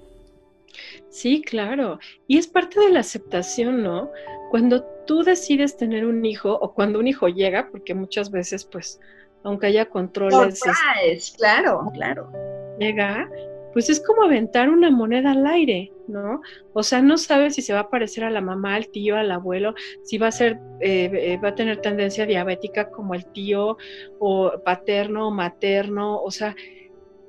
Sí, 1.08 1.42
claro. 1.42 1.98
Y 2.26 2.38
es 2.38 2.46
parte 2.46 2.80
de 2.80 2.90
la 2.90 3.00
aceptación, 3.00 3.82
¿no? 3.82 4.10
Cuando 4.50 4.84
tú 5.06 5.22
decides 5.22 5.76
tener 5.76 6.04
un 6.04 6.24
hijo 6.24 6.52
o 6.52 6.74
cuando 6.74 6.98
un 6.98 7.08
hijo 7.08 7.28
llega, 7.28 7.70
porque 7.70 7.94
muchas 7.94 8.30
veces, 8.30 8.64
pues, 8.64 9.00
aunque 9.42 9.68
haya 9.68 9.86
controles. 9.86 10.60
Es, 11.04 11.32
claro, 11.38 11.90
claro. 11.94 12.30
Llega, 12.78 13.30
pues 13.76 13.90
es 13.90 14.00
como 14.00 14.22
aventar 14.22 14.70
una 14.70 14.90
moneda 14.90 15.32
al 15.32 15.46
aire, 15.46 15.92
¿no? 16.08 16.40
O 16.72 16.82
sea, 16.82 17.02
no 17.02 17.18
sabes 17.18 17.56
si 17.56 17.60
se 17.60 17.74
va 17.74 17.80
a 17.80 17.90
parecer 17.90 18.24
a 18.24 18.30
la 18.30 18.40
mamá, 18.40 18.74
al 18.74 18.88
tío, 18.88 19.16
al 19.16 19.30
abuelo, 19.30 19.74
si 20.02 20.16
va 20.16 20.28
a 20.28 20.32
ser, 20.32 20.58
eh, 20.80 21.10
eh, 21.12 21.38
va 21.44 21.50
a 21.50 21.54
tener 21.54 21.82
tendencia 21.82 22.24
diabética 22.24 22.88
como 22.90 23.14
el 23.14 23.26
tío, 23.26 23.76
o 24.18 24.50
paterno 24.64 25.28
o 25.28 25.30
materno, 25.30 26.22
o 26.22 26.30
sea, 26.30 26.56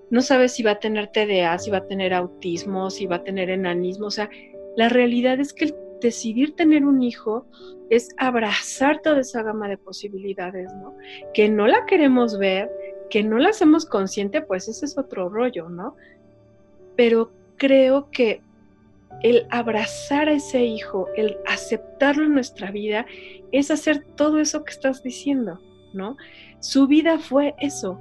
no 0.09 0.21
sabes 0.21 0.53
si 0.53 0.63
va 0.63 0.71
a 0.71 0.79
tener 0.79 1.09
TDA, 1.09 1.59
si 1.59 1.69
va 1.69 1.79
a 1.79 1.85
tener 1.85 2.13
autismo, 2.13 2.91
si 2.91 3.07
va 3.07 3.17
a 3.17 3.23
tener 3.25 3.49
enanismo, 3.49 4.05
o 4.05 4.11
sea, 4.11 4.29
la 4.77 4.87
realidad 4.87 5.41
es 5.41 5.51
que 5.51 5.75
decidir 5.99 6.55
tener 6.55 6.85
un 6.85 7.03
hijo 7.03 7.45
es 7.89 8.07
abrazar 8.15 9.01
toda 9.01 9.19
esa 9.19 9.43
gama 9.43 9.67
de 9.67 9.77
posibilidades, 9.77 10.73
¿no? 10.75 10.95
Que 11.33 11.49
no 11.49 11.67
la 11.67 11.85
queremos 11.85 12.37
ver, 12.39 12.71
que 13.09 13.21
no 13.21 13.37
la 13.37 13.49
hacemos 13.49 13.85
consciente, 13.85 14.41
pues 14.41 14.69
ese 14.69 14.85
es 14.85 14.97
otro 14.97 15.27
rollo, 15.27 15.67
¿no? 15.67 15.97
Pero 16.97 17.31
creo 17.55 18.11
que 18.11 18.41
el 19.23 19.47
abrazar 19.49 20.27
a 20.27 20.33
ese 20.33 20.65
hijo, 20.65 21.07
el 21.15 21.37
aceptarlo 21.47 22.25
en 22.25 22.33
nuestra 22.33 22.71
vida, 22.71 23.05
es 23.51 23.71
hacer 23.71 24.03
todo 24.15 24.39
eso 24.39 24.65
que 24.65 24.71
estás 24.71 25.01
diciendo, 25.01 25.61
¿no? 25.93 26.17
Su 26.59 26.87
vida 26.87 27.17
fue 27.17 27.55
eso, 27.59 27.99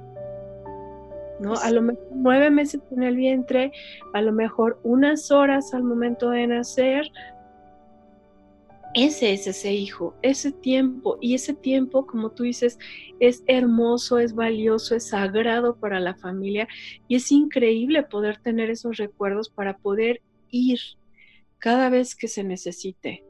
¿no? 1.39 1.53
A 1.55 1.71
lo 1.71 1.81
mejor 1.81 2.03
nueve 2.11 2.49
meses 2.49 2.81
en 2.91 3.03
el 3.03 3.15
vientre, 3.15 3.71
a 4.13 4.21
lo 4.21 4.31
mejor 4.31 4.79
unas 4.83 5.31
horas 5.31 5.73
al 5.73 5.83
momento 5.83 6.31
de 6.31 6.47
nacer, 6.47 7.09
ese 8.93 9.33
es 9.33 9.47
ese 9.47 9.73
hijo, 9.73 10.15
ese 10.21 10.51
tiempo. 10.51 11.17
Y 11.21 11.35
ese 11.35 11.53
tiempo, 11.53 12.05
como 12.07 12.31
tú 12.31 12.43
dices, 12.43 12.79
es 13.19 13.43
hermoso, 13.47 14.19
es 14.19 14.33
valioso, 14.33 14.95
es 14.95 15.09
sagrado 15.09 15.75
para 15.75 15.99
la 15.99 16.15
familia. 16.15 16.67
Y 17.07 17.15
es 17.15 17.31
increíble 17.31 18.03
poder 18.03 18.37
tener 18.37 18.69
esos 18.69 18.97
recuerdos 18.97 19.49
para 19.49 19.77
poder 19.77 20.21
ir 20.49 20.79
cada 21.59 21.89
vez 21.89 22.15
que 22.15 22.27
se 22.27 22.43
necesite. 22.43 23.23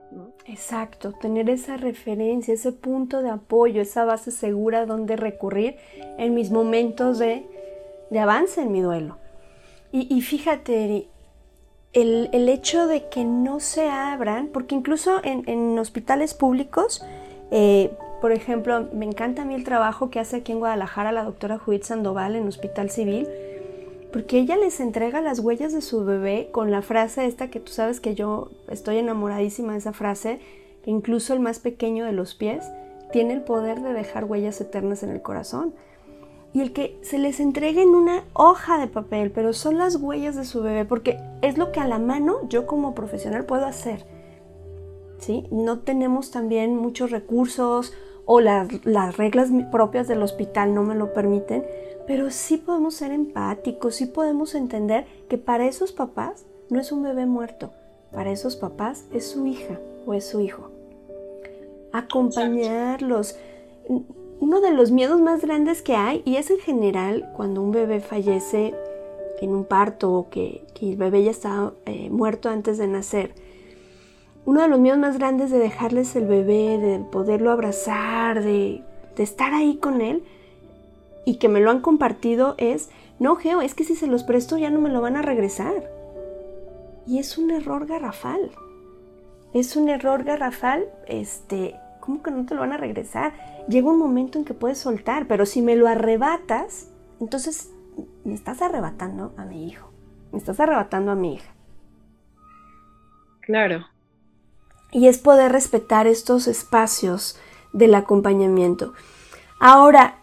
Exacto, 0.45 1.11
tener 1.11 1.49
esa 1.49 1.75
referencia, 1.75 2.53
ese 2.53 2.71
punto 2.71 3.21
de 3.21 3.29
apoyo, 3.29 3.81
esa 3.81 4.05
base 4.05 4.31
segura 4.31 4.85
donde 4.85 5.17
recurrir 5.17 5.75
en 6.17 6.33
mis 6.33 6.49
momentos 6.49 7.19
de, 7.19 7.45
avance 8.17 8.61
en 8.61 8.71
mi 8.71 8.81
duelo. 8.81 9.17
Y, 9.91 10.13
y 10.13 10.21
fíjate, 10.21 11.09
el, 11.93 12.49
hecho 12.49 12.87
de 12.87 13.07
que 13.09 13.23
no 13.23 13.59
se 13.59 13.89
abran, 13.89 14.47
porque 14.47 14.75
incluso 14.75 15.19
en, 15.23 15.77
hospitales 15.79 16.33
públicos, 16.33 17.03
eh, 17.51 17.91
por 18.21 18.31
ejemplo, 18.31 18.87
me 18.93 19.05
encanta 19.05 19.43
a 19.43 19.45
mí 19.45 19.55
el 19.55 19.63
trabajo 19.63 20.09
que 20.09 20.19
hace 20.19 20.37
aquí 20.37 20.51
en 20.51 20.59
Guadalajara 20.59 21.11
la 21.11 21.23
doctora 21.23 21.57
Judith 21.57 21.83
Sandoval 21.83 22.35
en 22.35 22.47
Hospital 22.47 22.89
Civil, 22.89 23.27
porque 24.11 24.39
ella 24.39 24.57
les 24.57 24.79
entrega 24.79 25.21
las 25.21 25.39
huellas 25.39 25.73
de 25.73 25.81
su 25.81 26.03
bebé 26.05 26.49
con 26.51 26.71
la 26.71 26.81
frase 26.81 27.25
esta 27.25 27.49
que 27.49 27.59
tú 27.59 27.71
sabes 27.71 27.99
que 27.99 28.15
yo 28.15 28.49
estoy 28.69 28.97
enamoradísima 28.97 29.73
de 29.73 29.79
esa 29.79 29.93
frase, 29.93 30.39
que 30.83 30.91
incluso 30.91 31.33
el 31.33 31.39
más 31.39 31.59
pequeño 31.59 32.05
de 32.05 32.13
los 32.13 32.33
pies 32.33 32.65
tiene 33.11 33.33
el 33.33 33.41
poder 33.41 33.81
de 33.81 33.93
dejar 33.93 34.25
huellas 34.25 34.59
eternas 34.61 35.03
en 35.03 35.09
el 35.09 35.21
corazón 35.21 35.73
y 36.57 36.61
el 36.61 36.73
que 36.73 36.97
se 37.03 37.19
les 37.19 37.39
entregue 37.39 37.83
en 37.83 37.89
una 37.89 38.23
hoja 38.33 38.79
de 38.79 38.87
papel, 38.87 39.29
pero 39.29 39.53
son 39.53 39.77
las 39.77 39.97
huellas 39.97 40.35
de 40.35 40.43
su 40.43 40.63
bebé, 40.63 40.85
porque 40.85 41.19
es 41.43 41.55
lo 41.55 41.71
que 41.71 41.79
a 41.79 41.87
la 41.87 41.99
mano 41.99 42.49
yo 42.49 42.65
como 42.65 42.95
profesional 42.95 43.45
puedo 43.45 43.67
hacer. 43.67 44.07
¿sí? 45.19 45.45
No 45.51 45.81
tenemos 45.81 46.31
también 46.31 46.75
muchos 46.75 47.11
recursos 47.11 47.93
o 48.25 48.39
las, 48.39 48.83
las 48.87 49.17
reglas 49.17 49.51
propias 49.71 50.07
del 50.07 50.23
hospital 50.23 50.73
no 50.73 50.81
me 50.81 50.95
lo 50.95 51.13
permiten, 51.13 51.63
pero 52.07 52.31
sí 52.31 52.57
podemos 52.57 52.95
ser 52.95 53.11
empáticos, 53.11 53.93
sí 53.93 54.07
podemos 54.07 54.55
entender 54.55 55.05
que 55.29 55.37
para 55.37 55.67
esos 55.67 55.91
papás 55.91 56.47
no 56.71 56.79
es 56.79 56.91
un 56.91 57.03
bebé 57.03 57.27
muerto, 57.27 57.71
para 58.11 58.31
esos 58.31 58.55
papás 58.55 59.05
es 59.13 59.27
su 59.27 59.45
hija 59.45 59.79
o 60.07 60.15
es 60.15 60.25
su 60.25 60.39
hijo. 60.41 60.71
Acompañarlos 61.91 63.35
uno 64.39 64.61
de 64.61 64.71
los 64.71 64.91
miedos 64.91 65.19
más 65.19 65.41
grandes 65.41 65.81
que 65.81 65.95
hay, 65.95 66.21
y 66.25 66.35
es 66.35 66.49
en 66.49 66.59
general 66.59 67.31
cuando 67.35 67.61
un 67.61 67.71
bebé 67.71 67.99
fallece, 67.99 68.73
en 69.41 69.51
un 69.51 69.65
parto 69.65 70.11
o 70.13 70.29
que, 70.29 70.63
el 70.81 70.95
bebé 70.95 71.23
ya 71.23 71.31
estaba 71.31 71.73
eh, 71.85 72.09
muerto 72.09 72.49
antes 72.49 72.77
de 72.77 72.87
nacer, 72.87 73.33
uno 74.45 74.61
de 74.61 74.67
los 74.67 74.79
miedos 74.79 74.99
más 74.99 75.17
grandes 75.17 75.51
de 75.51 75.59
dejarles 75.59 76.15
el 76.15 76.25
bebé, 76.25 76.77
de 76.77 76.99
poderlo 76.99 77.51
abrazar, 77.51 78.43
de, 78.43 78.81
de 79.15 79.23
estar 79.23 79.53
ahí 79.53 79.77
con 79.77 80.01
él, 80.01 80.23
y 81.25 81.35
que 81.35 81.49
me 81.49 81.59
lo 81.59 81.71
han 81.71 81.81
compartido 81.81 82.55
es, 82.57 82.89
no, 83.19 83.35
Geo, 83.35 83.61
es 83.61 83.73
que 83.73 83.83
si 83.83 83.95
se 83.95 84.07
los 84.07 84.23
presto 84.23 84.57
ya 84.57 84.69
no 84.69 84.79
me 84.79 84.89
lo 84.89 85.01
van 85.01 85.17
a 85.17 85.21
regresar. 85.21 85.91
Y 87.05 87.19
es 87.19 87.37
un 87.37 87.51
error 87.51 87.85
garrafal. 87.85 88.51
Es 89.53 89.75
un 89.75 89.89
error 89.89 90.23
garrafal, 90.23 90.85
este, 91.07 91.75
¿cómo 92.07 92.23
que 92.23 92.31
no 92.31 92.45
te 92.45 92.55
lo 92.55 92.61
van 92.61 92.71
a 92.71 92.77
regresar? 92.77 93.33
Llega 93.67 93.89
un 93.89 93.99
momento 93.99 94.39
en 94.39 94.45
que 94.45 94.53
puedes 94.53 94.77
soltar, 94.77 95.27
pero 95.27 95.45
si 95.45 95.61
me 95.61 95.75
lo 95.75 95.89
arrebatas, 95.89 96.89
entonces 97.19 97.69
me 98.23 98.33
estás 98.33 98.61
arrebatando 98.61 99.33
a 99.35 99.43
mi 99.43 99.67
hijo, 99.67 99.91
me 100.31 100.37
estás 100.37 100.61
arrebatando 100.61 101.11
a 101.11 101.15
mi 101.15 101.33
hija. 101.33 101.53
Claro. 103.41 103.87
Y 104.93 105.09
es 105.09 105.17
poder 105.17 105.51
respetar 105.51 106.07
estos 106.07 106.47
espacios 106.47 107.37
del 107.73 107.93
acompañamiento. 107.93 108.93
Ahora, 109.59 110.15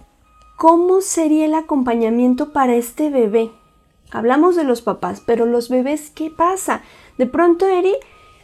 ¿cómo 0.56 1.02
sería 1.02 1.44
el 1.44 1.54
acompañamiento 1.54 2.54
para 2.54 2.76
este 2.76 3.10
bebé? 3.10 3.50
Hablamos 4.10 4.56
de 4.56 4.64
los 4.64 4.80
papás, 4.80 5.22
pero 5.26 5.44
los 5.44 5.68
bebés, 5.68 6.08
¿qué 6.08 6.30
pasa? 6.30 6.80
De 7.18 7.26
pronto, 7.26 7.68
Eri, 7.68 7.94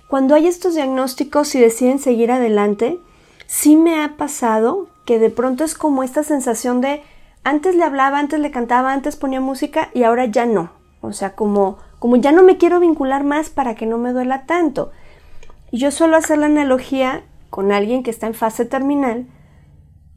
cuando 0.08 0.34
hay 0.34 0.46
estos 0.46 0.74
diagnósticos 0.74 1.54
y 1.54 1.60
deciden 1.60 1.98
seguir 1.98 2.32
adelante, 2.32 3.00
sí 3.50 3.74
me 3.74 4.00
ha 4.00 4.16
pasado 4.16 4.86
que 5.04 5.18
de 5.18 5.28
pronto 5.28 5.64
es 5.64 5.74
como 5.74 6.04
esta 6.04 6.22
sensación 6.22 6.80
de 6.80 7.02
antes 7.42 7.74
le 7.74 7.82
hablaba, 7.82 8.20
antes 8.20 8.38
le 8.38 8.52
cantaba, 8.52 8.92
antes 8.92 9.16
ponía 9.16 9.40
música 9.40 9.90
y 9.92 10.04
ahora 10.04 10.26
ya 10.26 10.46
no. 10.46 10.70
O 11.00 11.12
sea, 11.12 11.34
como, 11.34 11.78
como 11.98 12.14
ya 12.14 12.30
no 12.30 12.44
me 12.44 12.58
quiero 12.58 12.78
vincular 12.78 13.24
más 13.24 13.50
para 13.50 13.74
que 13.74 13.86
no 13.86 13.98
me 13.98 14.12
duela 14.12 14.46
tanto. 14.46 14.92
Y 15.72 15.78
yo 15.78 15.90
suelo 15.90 16.16
hacer 16.16 16.38
la 16.38 16.46
analogía 16.46 17.24
con 17.50 17.72
alguien 17.72 18.04
que 18.04 18.12
está 18.12 18.28
en 18.28 18.34
fase 18.34 18.66
terminal. 18.66 19.26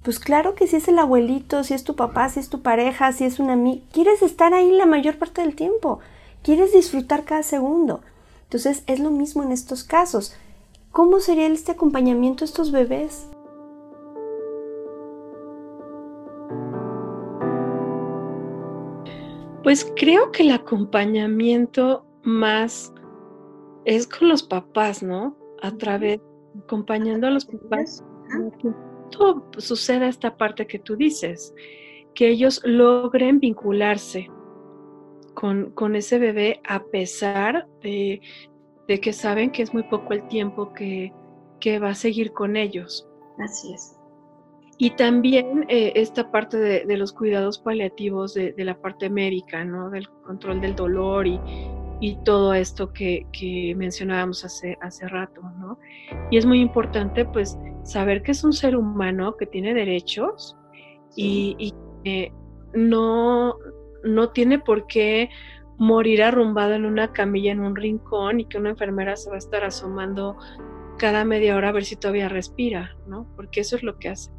Pues 0.03 0.19
claro 0.19 0.53
que 0.53 0.67
si 0.67 0.75
es 0.75 0.87
el 0.87 0.99
abuelito, 0.99 1.63
si 1.63 1.73
es 1.73 1.83
tu 1.83 1.95
papá, 1.95 2.29
si 2.29 2.39
es 2.39 2.49
tu 2.49 2.61
pareja, 2.61 3.13
si 3.13 3.25
es 3.25 3.39
una 3.39 3.53
amiga, 3.53 3.83
quieres 3.91 4.21
estar 4.21 4.53
ahí 4.53 4.71
la 4.71 4.85
mayor 4.85 5.17
parte 5.17 5.41
del 5.41 5.55
tiempo. 5.55 6.01
Quieres 6.43 6.71
disfrutar 6.71 7.23
cada 7.23 7.41
segundo. 7.41 8.01
Entonces 8.43 8.83
es 8.85 8.99
lo 8.99 9.09
mismo 9.09 9.41
en 9.41 9.51
estos 9.51 9.83
casos. 9.83 10.35
¿Cómo 10.93 11.19
sería 11.19 11.47
este 11.47 11.71
acompañamiento 11.71 12.43
a 12.43 12.45
estos 12.45 12.71
bebés? 12.71 13.27
Pues 19.63 19.91
creo 19.95 20.31
que 20.31 20.43
el 20.43 20.51
acompañamiento 20.51 22.05
más 22.21 22.93
es 23.85 24.05
con 24.05 24.29
los 24.29 24.43
papás, 24.43 25.01
¿no? 25.01 25.35
A 25.63 25.71
través, 25.71 26.21
acompañando 26.63 27.25
a 27.25 27.31
los 27.31 27.45
papás. 27.45 28.05
Todo 29.09 29.47
sucede 29.57 30.07
esta 30.07 30.37
parte 30.37 30.67
que 30.67 30.77
tú 30.77 30.95
dices, 30.95 31.55
que 32.13 32.27
ellos 32.27 32.61
logren 32.65 33.39
vincularse 33.39 34.29
con, 35.33 35.71
con 35.71 35.95
ese 35.95 36.19
bebé 36.19 36.61
a 36.63 36.83
pesar 36.83 37.67
de, 37.81 38.21
de, 38.87 38.99
que 38.99 39.13
saben 39.13 39.51
que 39.51 39.63
es 39.63 39.73
muy 39.73 39.83
poco 39.83 40.13
el 40.13 40.27
tiempo 40.27 40.73
que, 40.73 41.13
que 41.59 41.79
va 41.79 41.89
a 41.89 41.95
seguir 41.95 42.33
con 42.33 42.55
ellos. 42.55 43.07
Así 43.39 43.73
es. 43.73 43.97
Y 44.77 44.91
también 44.91 45.65
eh, 45.69 45.93
esta 45.95 46.31
parte 46.31 46.57
de, 46.57 46.97
los 46.97 47.13
cuidados 47.13 47.59
paliativos 47.59 48.33
de, 48.33 48.53
la 48.57 48.75
parte 48.79 49.09
médica, 49.09 49.63
¿no? 49.63 49.89
Del 49.89 50.09
control 50.09 50.61
del 50.61 50.75
dolor 50.75 51.27
y, 51.27 51.39
y 51.99 52.17
todo 52.25 52.53
esto 52.53 52.91
que, 52.91 53.25
que, 53.31 53.75
mencionábamos 53.77 54.43
hace, 54.43 54.77
hace 54.81 55.07
rato, 55.07 55.41
¿no? 55.59 55.77
Y 56.31 56.37
es 56.37 56.45
muy 56.45 56.59
importante, 56.59 57.23
pues, 57.23 57.57
saber 57.83 58.23
que 58.23 58.31
es 58.31 58.43
un 58.43 58.53
ser 58.53 58.75
humano 58.75 59.37
que 59.37 59.45
tiene 59.45 59.73
derechos 59.73 60.57
y, 61.15 61.55
y 61.59 61.73
no, 62.73 63.55
no 64.03 64.29
tiene 64.29 64.59
por 64.59 64.87
qué 64.87 65.29
morir 65.83 66.23
arrumbado 66.23 66.73
en 66.73 66.85
una 66.85 67.11
camilla 67.11 67.51
en 67.51 67.59
un 67.59 67.75
rincón 67.75 68.39
y 68.39 68.45
que 68.45 68.57
una 68.57 68.69
enfermera 68.69 69.17
se 69.17 69.29
va 69.29 69.35
a 69.35 69.39
estar 69.39 69.65
asomando 69.65 70.37
cada 70.97 71.25
media 71.25 71.57
hora 71.57 71.69
a 71.69 71.71
ver 71.73 71.83
si 71.83 71.97
todavía 71.97 72.29
respira, 72.29 72.95
¿no? 73.05 73.27
Porque 73.35 73.59
eso 73.59 73.75
es 73.75 73.83
lo 73.83 73.99
que 73.99 74.09
hace. 74.09 74.31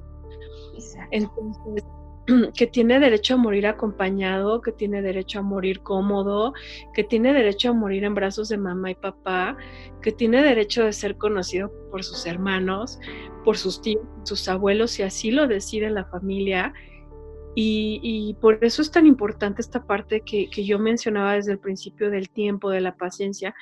Entonces, 1.11 1.85
que 2.55 2.67
tiene 2.67 2.99
derecho 2.99 3.35
a 3.35 3.37
morir 3.37 3.67
acompañado, 3.67 4.63
que 4.63 4.73
tiene 4.73 5.03
derecho 5.03 5.41
a 5.41 5.43
morir 5.43 5.81
cómodo, 5.83 6.55
que 6.95 7.05
tiene 7.05 7.35
derecho 7.35 7.71
a 7.71 7.73
morir 7.75 8.05
en 8.05 8.15
brazos 8.15 8.49
de 8.49 8.57
mamá 8.57 8.93
y 8.93 8.95
papá, 8.95 9.59
que 10.01 10.13
tiene 10.13 10.43
derecho 10.43 10.85
de 10.85 10.95
ser 10.95 11.19
conocido 11.19 11.71
por 11.91 12.05
sus 12.05 12.25
hermanos, 12.25 12.99
por 13.45 13.59
sus 13.59 13.83
tíos, 13.83 14.03
sus 14.23 14.49
abuelos, 14.49 14.93
si 14.93 15.03
así 15.03 15.31
lo 15.31 15.47
decide 15.47 15.91
la 15.91 16.07
familia. 16.07 16.73
Y, 17.57 18.37
por 18.41 18.65
eso 18.65 18.83
es 18.83 18.91
tan 18.91 19.07
importante 19.07 19.63
esta 19.63 19.85
parte 19.85 20.23
que, 20.23 20.51
que 20.51 20.65
yo 20.65 20.79
mencionaba 20.79 21.35
desde 21.35 21.53
el 21.53 21.59
principio 21.59 22.11
del 22.11 22.29
tiempo, 22.29 22.71
de 22.71 22.81
la 22.81 22.97
paciencia, 22.97 23.55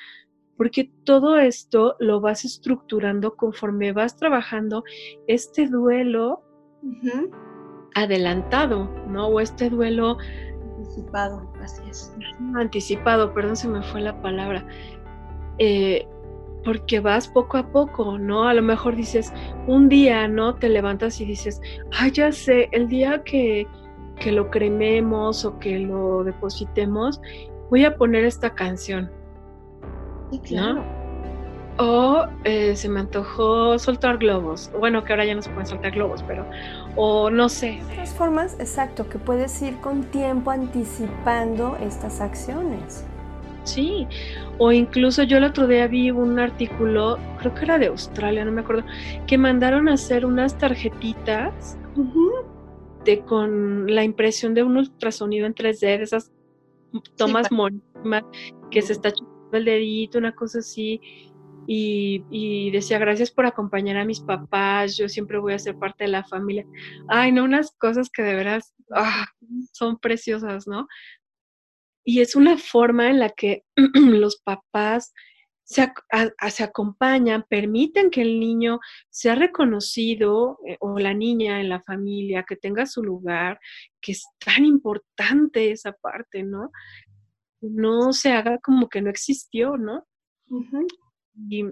porque 0.57 0.91
todo 1.03 1.37
esto 1.37 1.95
lo 1.99 2.21
vas 2.21 2.45
estructurando 2.45 3.35
conforme 3.35 3.91
vas 3.91 4.15
trabajando 4.17 4.83
este 5.27 5.67
duelo 5.67 6.43
adelantado, 7.95 8.89
¿no? 9.07 9.27
O 9.27 9.39
este 9.39 9.69
duelo 9.69 10.17
anticipado, 10.77 11.51
así 11.61 11.81
es. 11.89 12.15
Anticipado, 12.55 13.33
perdón, 13.33 13.55
se 13.55 13.67
me 13.67 13.81
fue 13.83 14.01
la 14.01 14.21
palabra. 14.21 14.65
Eh, 15.59 16.07
porque 16.63 16.99
vas 16.99 17.27
poco 17.27 17.57
a 17.57 17.71
poco, 17.71 18.17
¿no? 18.17 18.47
A 18.47 18.53
lo 18.53 18.61
mejor 18.61 18.95
dices, 18.95 19.33
un 19.67 19.89
día, 19.89 20.27
¿no? 20.27 20.55
Te 20.55 20.69
levantas 20.69 21.19
y 21.19 21.25
dices, 21.25 21.61
ah, 21.99 22.07
ya 22.07 22.31
sé, 22.31 22.69
el 22.71 22.87
día 22.87 23.23
que, 23.23 23.67
que 24.19 24.31
lo 24.31 24.49
crememos 24.49 25.45
o 25.45 25.59
que 25.59 25.79
lo 25.79 26.23
depositemos, 26.23 27.21
voy 27.69 27.85
a 27.85 27.95
poner 27.95 28.23
esta 28.25 28.53
canción. 28.53 29.11
Sí, 30.31 30.39
claro. 30.39 30.83
O 31.79 32.27
eh, 32.43 32.75
se 32.75 32.87
me 32.87 32.99
antojó 32.99 33.79
soltar 33.79 34.19
globos. 34.19 34.71
Bueno, 34.79 35.03
que 35.03 35.13
ahora 35.13 35.25
ya 35.25 35.33
no 35.33 35.41
se 35.41 35.49
pueden 35.49 35.65
soltar 35.65 35.91
globos, 35.91 36.23
pero. 36.23 36.45
O 36.95 37.31
no 37.31 37.49
sé. 37.49 37.81
De 37.89 37.95
todas 37.95 38.13
formas, 38.13 38.59
exacto, 38.59 39.09
que 39.09 39.17
puedes 39.17 39.59
ir 39.61 39.77
con 39.77 40.03
tiempo 40.03 40.51
anticipando 40.51 41.75
estas 41.81 42.21
acciones. 42.21 43.05
Sí, 43.63 44.07
o 44.57 44.71
incluso 44.71 45.23
yo 45.23 45.37
el 45.37 45.45
otro 45.45 45.67
día 45.67 45.87
vi 45.87 46.11
un 46.11 46.37
artículo, 46.37 47.17
creo 47.39 47.55
que 47.55 47.63
era 47.63 47.77
de 47.77 47.87
Australia, 47.87 48.43
no 48.43 48.51
me 48.51 48.61
acuerdo, 48.61 48.83
que 49.25 49.37
mandaron 49.37 49.87
a 49.87 49.93
hacer 49.93 50.25
unas 50.25 50.57
tarjetitas 50.57 51.77
de 53.03 53.23
con 53.25 53.93
la 53.93 54.03
impresión 54.03 54.53
de 54.53 54.63
un 54.63 54.77
ultrasonido 54.77 55.45
en 55.45 55.55
3D, 55.55 55.79
de 55.79 56.03
esas 56.03 56.31
tomas 57.17 57.47
que 58.71 58.81
se 58.81 58.93
está 58.93 59.11
chupando 59.11 59.57
el 59.57 59.65
dedito, 59.65 60.17
una 60.17 60.35
cosa 60.35 60.59
así, 60.59 61.01
y, 61.65 62.71
decía, 62.71 62.99
gracias 62.99 63.31
por 63.31 63.45
acompañar 63.45 63.97
a 63.97 64.05
mis 64.05 64.19
papás, 64.19 64.97
yo 64.97 65.07
siempre 65.07 65.39
voy 65.39 65.53
a 65.53 65.59
ser 65.59 65.77
parte 65.77 66.03
de 66.05 66.09
la 66.09 66.23
familia. 66.23 66.65
Ay, 67.07 67.31
no, 67.31 67.43
unas 67.43 67.71
cosas 67.77 68.09
que 68.09 68.21
de 68.21 68.35
veras 68.35 68.73
ah, 68.93 69.27
son 69.71 69.97
preciosas, 69.97 70.67
¿no? 70.67 70.87
Y 72.05 72.19
es 72.19 72.35
una 72.35 72.57
forma 72.57 73.09
en 73.09 73.19
la 73.19 73.29
que 73.29 73.63
los 73.95 74.41
papás 74.41 75.13
se, 75.73 75.91
se, 76.51 76.63
acompañan, 76.63 77.45
permiten 77.49 78.09
que 78.09 78.21
el 78.21 78.39
niño 78.39 78.79
sea 79.09 79.35
reconocido 79.35 80.59
eh, 80.67 80.77
o 80.79 80.99
la 80.99 81.13
niña 81.13 81.59
en 81.59 81.69
la 81.69 81.81
familia, 81.81 82.45
que 82.47 82.55
tenga 82.55 82.85
su 82.85 83.03
lugar, 83.03 83.59
que 83.99 84.11
es 84.11 84.23
tan 84.39 84.65
importante 84.65 85.71
esa 85.71 85.93
parte, 85.93 86.43
¿no? 86.43 86.71
No 87.61 88.13
se 88.13 88.31
haga 88.31 88.59
como 88.59 88.87
que 88.87 89.01
no 89.01 89.09
existió, 89.09 89.77
¿no? 89.77 90.05
Y, 91.49 91.65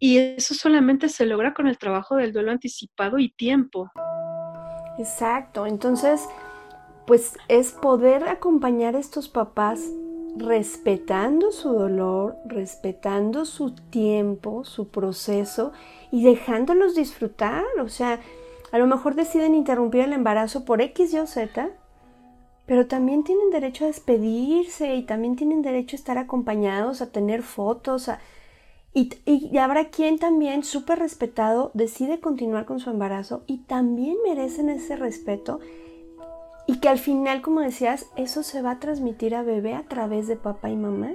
eso 0.00 0.52
solamente 0.52 1.08
se 1.08 1.24
logra 1.24 1.54
con 1.54 1.66
el 1.66 1.78
trabajo 1.78 2.16
del 2.16 2.32
duelo 2.32 2.50
anticipado 2.50 3.18
y 3.18 3.32
tiempo. 3.32 3.90
Exacto, 4.98 5.66
entonces, 5.66 6.28
pues 7.06 7.38
es 7.48 7.72
poder 7.72 8.24
acompañar 8.28 8.96
a 8.96 8.98
estos 8.98 9.28
papás 9.28 9.80
respetando 10.36 11.52
su 11.52 11.72
dolor, 11.72 12.36
respetando 12.46 13.44
su 13.44 13.74
tiempo, 13.74 14.64
su 14.64 14.88
proceso 14.88 15.72
y 16.10 16.24
dejándolos 16.24 16.94
disfrutar. 16.94 17.64
O 17.80 17.88
sea, 17.88 18.20
a 18.72 18.78
lo 18.78 18.86
mejor 18.86 19.14
deciden 19.14 19.54
interrumpir 19.54 20.02
el 20.02 20.12
embarazo 20.12 20.64
por 20.64 20.80
X, 20.80 21.12
Y 21.12 21.18
o 21.18 21.26
Z, 21.26 21.70
pero 22.66 22.86
también 22.86 23.24
tienen 23.24 23.50
derecho 23.50 23.84
a 23.84 23.88
despedirse 23.88 24.94
y 24.94 25.02
también 25.02 25.36
tienen 25.36 25.62
derecho 25.62 25.96
a 25.96 25.98
estar 25.98 26.18
acompañados, 26.18 27.02
a 27.02 27.10
tener 27.10 27.42
fotos, 27.42 28.08
a, 28.08 28.20
y, 28.94 29.58
habrá 29.58 29.88
quien 29.90 30.20
también, 30.20 30.62
súper 30.62 31.00
respetado, 31.00 31.72
decide 31.74 32.20
continuar 32.20 32.64
con 32.64 32.78
su 32.78 32.90
embarazo 32.90 33.42
y 33.48 33.58
también 33.58 34.16
merecen 34.24 34.70
ese 34.70 34.94
respeto 34.94 35.58
y 36.66 36.78
que 36.78 36.88
al 36.88 36.98
final, 36.98 37.42
como 37.42 37.60
decías, 37.60 38.06
eso 38.16 38.42
se 38.42 38.62
va 38.62 38.72
a 38.72 38.80
transmitir 38.80 39.34
a 39.34 39.42
bebé 39.42 39.74
a 39.74 39.82
través 39.82 40.28
de 40.28 40.36
papá 40.36 40.70
y 40.70 40.76
mamá. 40.76 41.12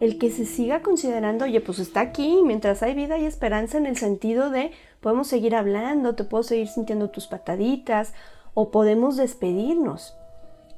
El 0.00 0.18
que 0.18 0.30
se 0.30 0.44
siga 0.44 0.82
considerando, 0.82 1.44
oye, 1.44 1.60
pues 1.60 1.78
está 1.78 2.00
aquí, 2.00 2.40
mientras 2.44 2.82
hay 2.82 2.94
vida 2.94 3.16
y 3.16 3.26
esperanza 3.26 3.78
en 3.78 3.86
el 3.86 3.96
sentido 3.96 4.50
de 4.50 4.72
podemos 5.00 5.28
seguir 5.28 5.54
hablando, 5.54 6.16
te 6.16 6.24
puedo 6.24 6.42
seguir 6.42 6.66
sintiendo 6.68 7.10
tus 7.10 7.26
pataditas 7.26 8.12
o 8.54 8.70
podemos 8.70 9.16
despedirnos, 9.16 10.16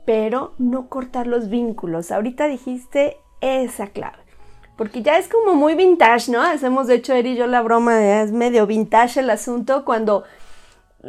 pero 0.04 0.52
no 0.58 0.88
cortar 0.88 1.26
los 1.26 1.48
vínculos. 1.48 2.10
Ahorita 2.12 2.46
dijiste 2.46 3.16
esa 3.40 3.86
clave, 3.88 4.18
porque 4.76 5.02
ya 5.02 5.16
es 5.16 5.28
como 5.28 5.54
muy 5.54 5.74
vintage, 5.74 6.30
¿no? 6.30 6.42
Hacemos 6.42 6.86
de 6.86 6.96
hecho 6.96 7.14
Eri 7.14 7.32
y 7.32 7.36
yo 7.36 7.46
la 7.46 7.62
broma 7.62 7.94
de 7.96 8.22
es 8.22 8.32
medio 8.32 8.66
vintage 8.66 9.20
el 9.20 9.30
asunto 9.30 9.84
cuando 9.84 10.24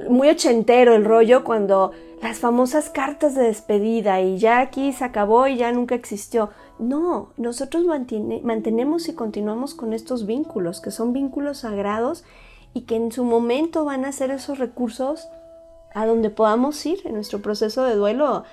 muy 0.10 0.30
ochentero 0.30 0.96
el 0.96 1.06
rollo 1.06 1.44
cuando 1.44 1.92
las 2.22 2.40
famosas 2.40 2.90
cartas 2.90 3.36
de 3.36 3.44
despedida 3.44 4.22
y 4.22 4.38
ya 4.38 4.60
aquí 4.60 4.92
se 4.92 5.04
acabó 5.04 5.48
y 5.48 5.58
ya 5.58 5.72
nunca 5.72 5.96
existió. 5.96 6.50
No, 6.80 7.32
nosotros 7.38 7.86
mantenemos 7.86 9.08
y 9.08 9.16
continuamos 9.16 9.74
con 9.74 9.94
estos 9.94 10.26
vínculos, 10.26 10.82
que 10.82 10.92
son 10.92 11.14
vínculos 11.14 11.60
sagrados 11.60 12.24
y 12.74 12.82
que 12.82 12.96
en 12.96 13.12
su 13.12 13.24
momento 13.24 13.86
van 13.86 14.06
a 14.06 14.12
ser 14.12 14.32
esos 14.32 14.60
recursos 14.60 15.28
a 15.94 16.06
donde 16.06 16.30
podamos 16.30 16.86
ir 16.86 17.00
en 17.06 17.16
nuestro 17.16 17.42
proceso 17.42 17.84
de 17.84 17.96
duelo 17.96 18.44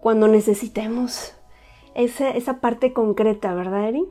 cuando 0.00 0.26
necesitemos 0.26 1.34
esa, 1.94 2.30
esa 2.30 2.60
parte 2.60 2.92
concreta, 2.92 3.54
¿verdad, 3.54 3.88
Eri? 3.88 4.04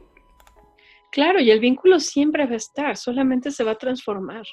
Claro, 1.12 1.40
y 1.40 1.52
el 1.52 1.60
vínculo 1.60 2.00
siempre 2.00 2.46
va 2.46 2.54
a 2.54 2.58
estar, 2.58 2.98
solamente 2.98 3.52
se 3.52 3.64
va 3.64 3.72
a 3.72 3.78
transformar. 3.78 4.46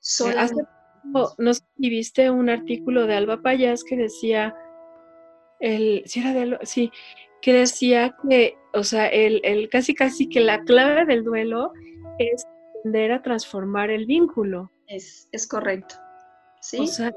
Solamente 0.00 0.62
no 1.04 1.54
sé 1.54 1.62
si 1.76 1.90
viste 1.90 2.30
un 2.30 2.48
artículo 2.48 3.06
de 3.06 3.14
Alba 3.14 3.42
Payas 3.42 3.84
que 3.84 3.96
decía, 3.96 4.54
el, 5.60 6.02
si 6.06 6.20
era 6.20 6.32
de 6.32 6.58
sí, 6.62 6.90
que 7.40 7.52
decía 7.52 8.16
que, 8.28 8.56
o 8.72 8.84
sea, 8.84 9.08
el, 9.08 9.40
el, 9.44 9.68
casi 9.68 9.94
casi 9.94 10.28
que 10.28 10.40
la 10.40 10.62
clave 10.62 11.04
del 11.04 11.24
duelo 11.24 11.72
es 12.18 12.46
aprender 12.78 13.12
a 13.12 13.22
transformar 13.22 13.90
el 13.90 14.06
vínculo. 14.06 14.70
Es, 14.86 15.28
es 15.32 15.46
correcto. 15.46 15.96
Sí. 16.60 16.78
O 16.80 16.86
sea, 16.86 17.12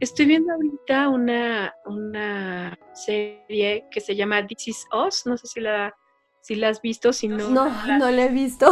estoy 0.00 0.26
viendo 0.26 0.52
ahorita 0.52 1.08
una, 1.08 1.74
una 1.86 2.78
serie 2.92 3.86
que 3.90 4.00
se 4.00 4.14
llama 4.14 4.46
This 4.46 4.68
Is 4.68 4.86
Us, 4.92 5.26
no 5.26 5.36
sé 5.36 5.46
si 5.46 5.60
la, 5.60 5.94
si 6.42 6.54
la 6.54 6.68
has 6.68 6.82
visto, 6.82 7.12
si 7.12 7.28
no. 7.28 7.48
No, 7.50 7.98
no 7.98 8.10
la 8.10 8.26
he 8.26 8.28
visto. 8.28 8.70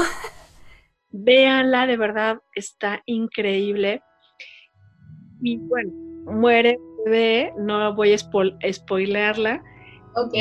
Véanla, 1.17 1.87
de 1.87 1.97
verdad, 1.97 2.43
está 2.57 3.01
increíble. 3.07 4.03
Y 5.41 5.59
bueno, 5.59 5.93
muere 6.27 6.77
bebé, 7.05 7.53
no 7.57 7.95
voy 7.95 8.15
a 8.15 8.19
spoilearla. 8.19 9.63
Ok. 10.17 10.35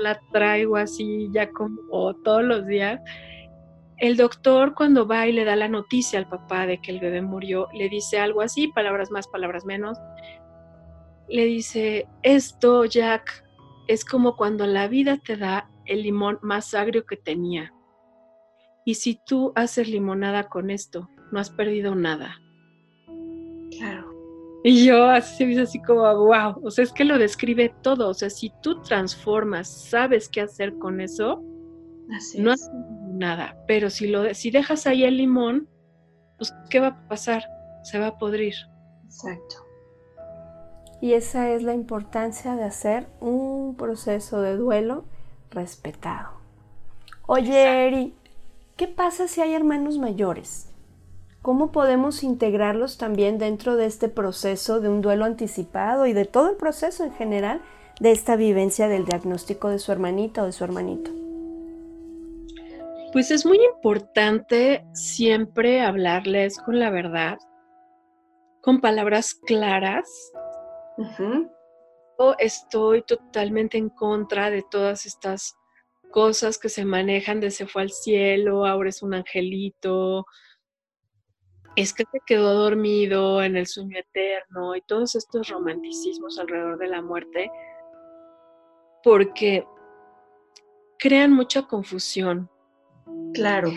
La 0.00 0.20
traigo 0.30 0.76
así 0.76 1.28
ya 1.32 1.50
como 1.50 2.14
todos 2.22 2.44
los 2.44 2.64
días. 2.68 3.00
El 3.96 4.16
doctor 4.16 4.72
cuando 4.76 5.08
va 5.08 5.26
y 5.26 5.32
le 5.32 5.44
da 5.44 5.56
la 5.56 5.66
noticia 5.66 6.20
al 6.20 6.28
papá 6.28 6.64
de 6.64 6.80
que 6.80 6.92
el 6.92 7.00
bebé 7.00 7.20
murió, 7.22 7.66
le 7.74 7.88
dice 7.88 8.20
algo 8.20 8.40
así, 8.40 8.68
palabras 8.68 9.10
más, 9.10 9.26
palabras 9.26 9.64
menos. 9.64 9.98
Le 11.28 11.44
dice, 11.44 12.06
esto, 12.22 12.84
Jack, 12.84 13.44
es 13.88 14.04
como 14.04 14.36
cuando 14.36 14.64
la 14.64 14.86
vida 14.86 15.16
te 15.16 15.36
da 15.36 15.68
el 15.86 16.04
limón 16.04 16.38
más 16.40 16.72
agrio 16.74 17.04
que 17.04 17.16
tenía. 17.16 17.72
Y 18.88 18.94
si 18.94 19.20
tú 19.26 19.52
haces 19.54 19.86
limonada 19.86 20.48
con 20.48 20.70
esto, 20.70 21.10
no 21.30 21.38
has 21.38 21.50
perdido 21.50 21.94
nada. 21.94 22.40
Claro. 23.76 24.10
Y 24.64 24.86
yo 24.86 25.04
así 25.04 25.36
se 25.36 25.44
me 25.44 25.60
así 25.60 25.82
como, 25.82 26.04
wow, 26.04 26.58
o 26.64 26.70
sea, 26.70 26.84
es 26.84 26.92
que 26.94 27.04
lo 27.04 27.18
describe 27.18 27.70
todo. 27.82 28.08
O 28.08 28.14
sea, 28.14 28.30
si 28.30 28.50
tú 28.62 28.80
transformas, 28.80 29.68
sabes 29.90 30.30
qué 30.30 30.40
hacer 30.40 30.78
con 30.78 31.02
eso, 31.02 31.42
no 32.38 32.50
has 32.50 32.66
perdido 32.70 33.12
nada. 33.12 33.62
Pero 33.66 33.90
si, 33.90 34.06
lo, 34.06 34.32
si 34.32 34.50
dejas 34.50 34.86
ahí 34.86 35.04
el 35.04 35.18
limón, 35.18 35.68
pues, 36.38 36.54
¿qué 36.70 36.80
va 36.80 36.86
a 36.86 37.08
pasar? 37.08 37.44
Se 37.82 37.98
va 37.98 38.06
a 38.06 38.16
podrir. 38.16 38.54
Exacto. 39.04 39.56
Y 41.02 41.12
esa 41.12 41.50
es 41.50 41.62
la 41.62 41.74
importancia 41.74 42.56
de 42.56 42.64
hacer 42.64 43.06
un 43.20 43.74
proceso 43.76 44.40
de 44.40 44.56
duelo 44.56 45.04
respetado. 45.50 46.38
Oye, 47.30 47.86
Eri, 47.86 48.14
¿Qué 48.78 48.86
pasa 48.86 49.26
si 49.26 49.40
hay 49.40 49.54
hermanos 49.54 49.98
mayores? 49.98 50.72
¿Cómo 51.42 51.72
podemos 51.72 52.22
integrarlos 52.22 52.96
también 52.96 53.36
dentro 53.36 53.74
de 53.74 53.86
este 53.86 54.08
proceso 54.08 54.78
de 54.78 54.88
un 54.88 55.00
duelo 55.00 55.24
anticipado 55.24 56.06
y 56.06 56.12
de 56.12 56.26
todo 56.26 56.48
el 56.48 56.56
proceso 56.56 57.02
en 57.02 57.12
general 57.12 57.60
de 57.98 58.12
esta 58.12 58.36
vivencia 58.36 58.86
del 58.86 59.04
diagnóstico 59.04 59.68
de 59.68 59.80
su 59.80 59.90
hermanita 59.90 60.44
o 60.44 60.46
de 60.46 60.52
su 60.52 60.62
hermanito? 60.62 61.10
Pues 63.12 63.32
es 63.32 63.44
muy 63.44 63.58
importante 63.64 64.86
siempre 64.92 65.80
hablarles 65.80 66.60
con 66.60 66.78
la 66.78 66.90
verdad, 66.90 67.38
con 68.62 68.80
palabras 68.80 69.34
claras. 69.34 70.08
Yo 72.16 72.36
estoy 72.38 73.02
totalmente 73.02 73.76
en 73.76 73.88
contra 73.88 74.50
de 74.50 74.62
todas 74.62 75.04
estas 75.04 75.56
cosas 76.10 76.58
que 76.58 76.68
se 76.68 76.84
manejan 76.84 77.40
de 77.40 77.50
se 77.50 77.66
fue 77.66 77.82
al 77.82 77.90
cielo, 77.90 78.66
ahora 78.66 78.88
es 78.88 79.02
un 79.02 79.14
angelito, 79.14 80.26
es 81.76 81.92
que 81.92 82.04
se 82.10 82.18
quedó 82.26 82.54
dormido 82.54 83.42
en 83.42 83.56
el 83.56 83.66
sueño 83.66 83.98
eterno 83.98 84.74
y 84.74 84.80
todos 84.82 85.14
estos 85.14 85.48
romanticismos 85.48 86.38
alrededor 86.38 86.78
de 86.78 86.88
la 86.88 87.02
muerte, 87.02 87.50
porque 89.04 89.64
crean 90.98 91.32
mucha 91.32 91.62
confusión. 91.62 92.50
Claro. 93.32 93.70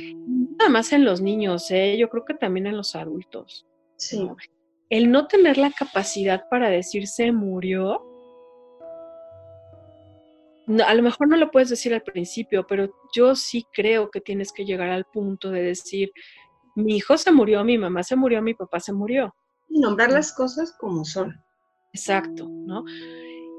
Nada 0.57 0.69
más 0.69 0.91
en 0.93 1.05
los 1.05 1.21
niños, 1.21 1.69
¿eh? 1.69 1.95
yo 1.97 2.09
creo 2.09 2.25
que 2.25 2.33
también 2.33 2.67
en 2.67 2.77
los 2.77 2.95
adultos. 2.95 3.67
Sí. 3.97 4.27
El 4.89 5.11
no 5.11 5.27
tener 5.27 5.57
la 5.57 5.71
capacidad 5.71 6.49
para 6.49 6.69
decir 6.69 7.07
se 7.07 7.31
murió, 7.31 8.10
a 10.85 10.93
lo 10.93 11.03
mejor 11.03 11.27
no 11.27 11.37
lo 11.37 11.51
puedes 11.51 11.69
decir 11.69 11.93
al 11.93 12.03
principio, 12.03 12.65
pero 12.67 12.93
yo 13.15 13.35
sí 13.35 13.65
creo 13.73 14.09
que 14.11 14.21
tienes 14.21 14.51
que 14.51 14.65
llegar 14.65 14.89
al 14.89 15.05
punto 15.05 15.49
de 15.51 15.63
decir, 15.63 16.11
mi 16.75 16.97
hijo 16.97 17.17
se 17.17 17.31
murió, 17.31 17.63
mi 17.63 17.77
mamá 17.77 18.03
se 18.03 18.15
murió, 18.15 18.41
mi 18.41 18.53
papá 18.53 18.79
se 18.79 18.93
murió. 18.93 19.33
Y 19.69 19.79
nombrar 19.79 20.11
las 20.11 20.33
cosas 20.33 20.75
como 20.79 21.05
son. 21.05 21.35
Exacto, 21.93 22.47
¿no? 22.49 22.83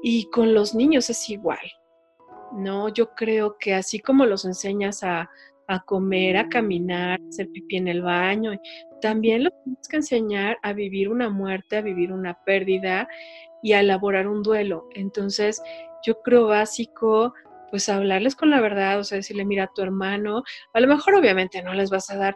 Y 0.01 0.29
con 0.29 0.53
los 0.53 0.73
niños 0.73 1.09
es 1.09 1.29
igual, 1.29 1.71
¿no? 2.53 2.89
Yo 2.89 3.13
creo 3.13 3.57
que 3.59 3.73
así 3.73 3.99
como 3.99 4.25
los 4.25 4.45
enseñas 4.45 5.03
a, 5.03 5.29
a 5.67 5.79
comer, 5.83 6.37
a 6.37 6.49
caminar, 6.49 7.19
a 7.19 7.27
hacer 7.29 7.49
pipí 7.51 7.77
en 7.77 7.87
el 7.87 8.01
baño, 8.01 8.51
también 9.01 9.43
los 9.43 9.53
tienes 9.63 9.87
que 9.87 9.97
enseñar 9.97 10.57
a 10.63 10.73
vivir 10.73 11.09
una 11.09 11.29
muerte, 11.29 11.77
a 11.77 11.81
vivir 11.81 12.11
una 12.11 12.33
pérdida 12.45 13.07
y 13.61 13.73
a 13.73 13.79
elaborar 13.79 14.27
un 14.27 14.43
duelo. 14.43 14.87
Entonces, 14.93 15.61
yo 16.05 16.21
creo 16.21 16.47
básico, 16.47 17.33
pues 17.71 17.89
hablarles 17.89 18.35
con 18.35 18.49
la 18.49 18.61
verdad, 18.61 18.99
o 18.99 19.03
sea, 19.03 19.17
decirle, 19.17 19.45
mira, 19.45 19.71
tu 19.73 19.81
hermano, 19.81 20.43
a 20.73 20.79
lo 20.79 20.87
mejor 20.87 21.15
obviamente 21.15 21.63
no 21.63 21.73
les 21.73 21.89
vas 21.89 22.09
a 22.09 22.17
dar 22.17 22.35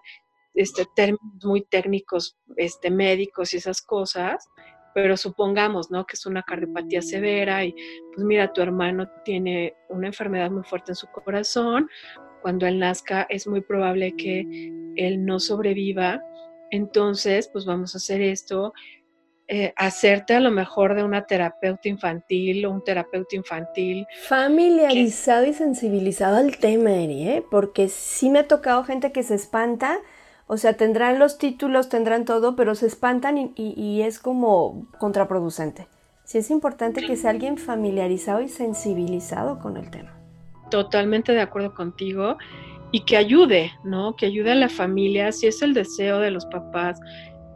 este, 0.56 0.86
términos 0.96 1.44
muy 1.44 1.62
técnicos, 1.64 2.38
este, 2.56 2.90
médicos 2.90 3.54
y 3.54 3.58
esas 3.58 3.82
cosas, 3.82 4.50
pero 4.96 5.16
supongamos, 5.16 5.92
¿no? 5.92 6.06
Que 6.08 6.16
es 6.16 6.26
una 6.26 6.42
cardiopatía 6.42 7.04
severa 7.04 7.64
y 7.64 7.76
pues 8.16 8.26
mira, 8.26 8.52
tu 8.52 8.62
hermano 8.62 9.08
tiene 9.24 9.76
una 9.90 10.08
enfermedad 10.08 10.50
muy 10.50 10.64
fuerte 10.64 10.94
en 10.94 10.96
su 10.96 11.06
corazón, 11.08 11.88
cuando 12.42 12.66
él 12.66 12.80
nazca 12.80 13.28
es 13.30 13.46
muy 13.46 13.62
probable 13.62 14.16
que 14.16 14.42
él 14.96 15.24
no 15.24 15.40
sobreviva, 15.40 16.20
entonces 16.72 17.48
pues 17.54 17.66
vamos 17.66 17.94
a 17.94 18.00
hacer 18.00 18.22
esto, 18.22 18.74
eh, 19.50 19.74
hacerte 19.78 20.36
a 20.36 20.42
lo 20.42 20.52
mejor 20.52 20.94
de 20.94 21.04
una 21.04 21.26
terapeuta 21.26 21.88
infantil 21.88 22.66
o 22.66 22.72
un 22.72 22.84
terapeuta 22.84 23.36
infantil. 23.36 24.06
Familiarizado 24.28 25.46
y 25.46 25.54
sensibilizado 25.54 26.36
al 26.38 26.58
tema, 26.58 26.92
Eri, 26.92 27.30
¿eh? 27.30 27.44
porque 27.50 27.88
sí 27.88 28.30
me 28.30 28.40
ha 28.40 28.48
tocado 28.48 28.84
gente 28.84 29.14
que 29.14 29.24
se 29.24 29.36
espanta, 29.36 30.00
o 30.48 30.58
sea, 30.58 30.74
tendrán 30.74 31.18
los 31.18 31.38
títulos, 31.38 31.88
tendrán 31.88 32.26
todo, 32.26 32.56
pero 32.58 32.76
se 32.76 32.88
espantan 32.88 33.38
y, 33.38 33.54
y 33.56 34.02
es 34.02 34.20
como 34.20 34.88
contraproducente. 35.00 35.88
Sí 36.26 36.40
es 36.40 36.52
importante 36.52 37.06
que 37.06 37.16
sea 37.16 37.30
alguien 37.30 37.58
familiarizado 37.58 38.42
y 38.42 38.50
sensibilizado 38.50 39.60
con 39.60 39.78
el 39.78 39.90
tema. 39.90 40.14
Totalmente 40.70 41.32
de 41.32 41.40
acuerdo 41.40 41.74
contigo 41.74 42.38
y 42.92 43.06
que 43.06 43.16
ayude, 43.16 43.72
¿no? 43.86 44.18
Que 44.18 44.26
ayude 44.26 44.52
a 44.52 44.56
la 44.56 44.68
familia, 44.68 45.32
si 45.32 45.48
es 45.48 45.62
el 45.62 45.74
deseo 45.74 46.20
de 46.20 46.32
los 46.32 46.46
papás, 46.46 47.00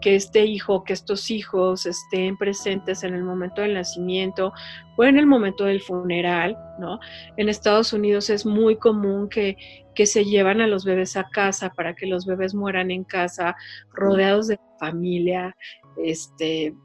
que 0.01 0.15
este 0.15 0.45
hijo, 0.45 0.83
que 0.83 0.93
estos 0.93 1.31
hijos 1.31 1.85
estén 1.85 2.37
presentes 2.37 3.03
en 3.03 3.13
el 3.13 3.23
momento 3.23 3.61
del 3.61 3.75
nacimiento 3.75 4.51
o 4.97 5.03
en 5.03 5.17
el 5.17 5.25
momento 5.25 5.65
del 5.65 5.81
funeral, 5.81 6.57
¿no? 6.79 6.99
En 7.37 7.47
Estados 7.47 7.93
Unidos 7.93 8.29
es 8.29 8.45
muy 8.45 8.75
común 8.75 9.29
que, 9.29 9.57
que 9.95 10.05
se 10.05 10.25
llevan 10.25 10.59
a 10.59 10.67
los 10.67 10.83
bebés 10.83 11.15
a 11.15 11.29
casa 11.29 11.69
para 11.69 11.95
que 11.95 12.07
los 12.07 12.25
bebés 12.25 12.53
mueran 12.53 12.91
en 12.91 13.03
casa, 13.03 13.55
rodeados 13.93 14.47
de 14.47 14.59
familia, 14.79 15.55
este, 16.03 16.75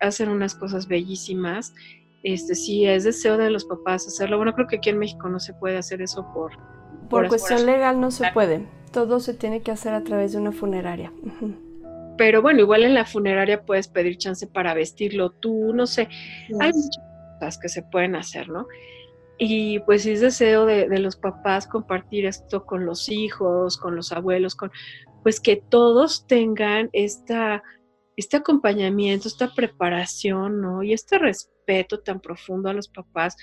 hacen 0.00 0.28
unas 0.28 0.54
cosas 0.54 0.86
bellísimas. 0.86 1.74
Este, 2.22 2.54
si 2.54 2.86
es 2.86 3.04
deseo 3.04 3.36
de 3.36 3.50
los 3.50 3.64
papás 3.64 4.06
hacerlo, 4.06 4.36
bueno, 4.36 4.54
creo 4.54 4.66
que 4.66 4.76
aquí 4.76 4.90
en 4.90 4.98
México 4.98 5.28
no 5.28 5.40
se 5.40 5.54
puede 5.54 5.78
hacer 5.78 6.02
eso 6.02 6.26
por... 6.34 6.52
Por, 7.08 7.28
cuestión 7.28 7.64
legal 7.64 8.00
no 8.00 8.10
se 8.10 8.30
puede. 8.32 8.68
Todo 8.92 9.18
se 9.20 9.32
tiene 9.32 9.62
que 9.62 9.70
hacer 9.70 9.94
a 9.94 10.04
través 10.04 10.32
de 10.32 10.38
una 10.38 10.52
funeraria. 10.52 11.10
Pero 12.18 12.42
bueno, 12.42 12.60
igual 12.60 12.82
en 12.82 12.94
la 12.94 13.06
funeraria 13.06 13.64
puedes 13.64 13.88
pedir 13.88 14.18
chance 14.18 14.46
para 14.46 14.74
vestirlo 14.74 15.30
tú, 15.30 15.72
no 15.72 15.86
sé. 15.86 16.08
Hay 16.60 16.72
muchas 16.72 17.02
cosas 17.38 17.58
que 17.58 17.68
se 17.68 17.82
pueden 17.82 18.16
hacer, 18.16 18.48
¿no? 18.48 18.66
Y 19.38 19.78
pues 19.80 20.04
es 20.04 20.20
deseo 20.20 20.66
de, 20.66 20.88
de, 20.88 20.98
los 20.98 21.16
papás 21.16 21.68
compartir 21.68 22.26
esto 22.26 22.66
con 22.66 22.84
los 22.84 23.08
hijos, 23.08 23.78
con 23.78 23.94
los 23.94 24.10
abuelos, 24.10 24.56
con 24.56 24.72
pues 25.22 25.40
que 25.40 25.56
todos 25.56 26.26
tengan 26.26 26.90
esta 26.92 27.62
este 28.18 28.36
acompañamiento, 28.36 29.28
esta 29.28 29.54
preparación, 29.54 30.60
¿no? 30.60 30.82
Y 30.82 30.92
este 30.92 31.18
respeto 31.18 32.00
tan 32.00 32.18
profundo 32.18 32.68
a 32.68 32.72
los 32.72 32.88
papás 32.88 33.36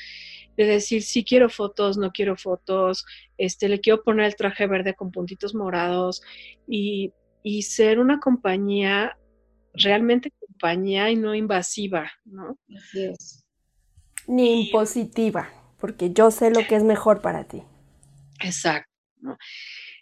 de 0.57 0.65
decir, 0.65 1.01
sí 1.01 1.23
quiero 1.23 1.49
fotos, 1.49 1.97
no 1.97 2.11
quiero 2.11 2.35
fotos, 2.35 3.05
este, 3.37 3.69
le 3.69 3.79
quiero 3.79 4.03
poner 4.03 4.25
el 4.25 4.35
traje 4.35 4.67
verde 4.67 4.93
con 4.93 5.11
puntitos 5.11 5.55
morados 5.55 6.21
y, 6.67 7.13
y 7.47 7.61
ser 7.61 7.99
una 7.99 8.19
compañía, 8.19 9.19
realmente 9.75 10.31
compañía 10.31 11.11
y 11.11 11.15
no 11.15 11.35
invasiva, 11.35 12.11
¿no? 12.25 12.57
Así 12.75 13.03
es. 13.03 13.45
Ni 14.25 14.65
impositiva, 14.65 15.47
porque 15.77 16.11
yo 16.11 16.31
sé 16.31 16.49
lo 16.49 16.65
que 16.67 16.75
es 16.75 16.83
mejor 16.83 17.21
para 17.21 17.43
ti. 17.43 17.61
Exacto, 18.43 18.91
¿no? 19.17 19.37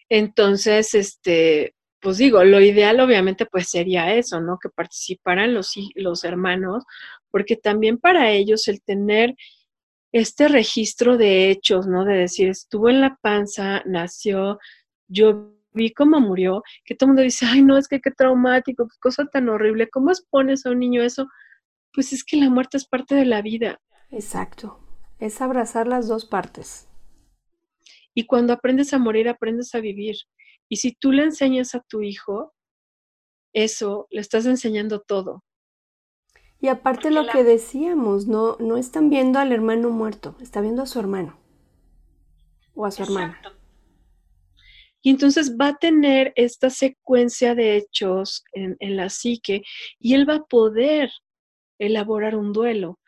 Entonces, 0.07 0.93
este, 0.93 1.75
pues 1.99 2.17
digo, 2.17 2.45
lo 2.45 2.61
ideal 2.61 3.01
obviamente 3.01 3.45
pues 3.45 3.67
sería 3.69 4.15
eso, 4.15 4.39
¿no? 4.39 4.57
Que 4.57 4.69
participaran 4.69 5.53
los, 5.53 5.73
los 5.95 6.23
hermanos, 6.23 6.85
porque 7.29 7.57
también 7.57 7.97
para 7.97 8.31
ellos 8.31 8.69
el 8.69 8.81
tener 8.81 9.35
este 10.13 10.47
registro 10.47 11.17
de 11.17 11.51
hechos, 11.51 11.87
¿no? 11.87 12.05
De 12.05 12.15
decir, 12.15 12.47
estuvo 12.47 12.87
en 12.87 13.01
la 13.01 13.17
panza, 13.21 13.83
nació, 13.85 14.59
yo 15.09 15.57
vi 15.73 15.93
cómo 15.93 16.19
murió, 16.19 16.63
que 16.85 16.95
todo 16.95 17.07
el 17.07 17.09
mundo 17.09 17.21
dice, 17.23 17.45
ay, 17.45 17.61
no, 17.61 17.77
es 17.77 17.87
que 17.87 18.01
qué 18.01 18.11
traumático, 18.11 18.87
qué 18.87 18.97
cosa 18.99 19.25
tan 19.25 19.49
horrible, 19.49 19.89
¿cómo 19.89 20.11
expones 20.11 20.65
a 20.65 20.71
un 20.71 20.79
niño 20.79 21.01
eso? 21.01 21.27
Pues 21.93 22.13
es 22.13 22.23
que 22.23 22.37
la 22.37 22.49
muerte 22.49 22.77
es 22.77 22.87
parte 22.87 23.15
de 23.15 23.25
la 23.25 23.41
vida. 23.41 23.79
Exacto, 24.11 24.79
es 25.19 25.41
abrazar 25.41 25.87
las 25.87 26.07
dos 26.07 26.25
partes. 26.25 26.87
Y 28.13 28.25
cuando 28.25 28.53
aprendes 28.53 28.93
a 28.93 28.99
morir, 28.99 29.27
aprendes 29.27 29.73
a 29.73 29.79
vivir. 29.79 30.15
Y 30.69 30.77
si 30.77 30.93
tú 30.93 31.11
le 31.11 31.23
enseñas 31.23 31.75
a 31.75 31.81
tu 31.81 32.01
hijo 32.01 32.53
eso, 33.53 34.07
le 34.09 34.21
estás 34.21 34.45
enseñando 34.45 35.01
todo. 35.01 35.43
Y 36.59 36.69
aparte 36.69 37.11
lo 37.11 37.27
que 37.27 37.43
decíamos, 37.43 38.27
no, 38.27 38.55
no 38.59 38.77
están 38.77 39.09
viendo 39.09 39.39
al 39.39 39.51
hermano 39.51 39.89
muerto, 39.89 40.35
está 40.39 40.61
viendo 40.61 40.83
a 40.83 40.85
su 40.85 40.99
hermano 40.99 41.37
o 42.73 42.85
a 42.85 42.91
su 42.91 43.03
hermana. 43.03 43.41
Y 45.03 45.09
entonces 45.09 45.57
va 45.59 45.67
a 45.67 45.75
tener 45.77 46.31
esta 46.37 46.69
secuencia 46.69 47.55
de 47.55 47.75
hechos 47.75 48.45
en, 48.53 48.77
la 48.95 49.09
psique 49.09 49.61
y 49.99 50.13
él 50.13 50.27
va 50.27 50.35
a 50.35 50.45
poder 50.45 51.11
elaborar 51.77 52.35
un 52.35 52.53
duelo. 52.53 52.99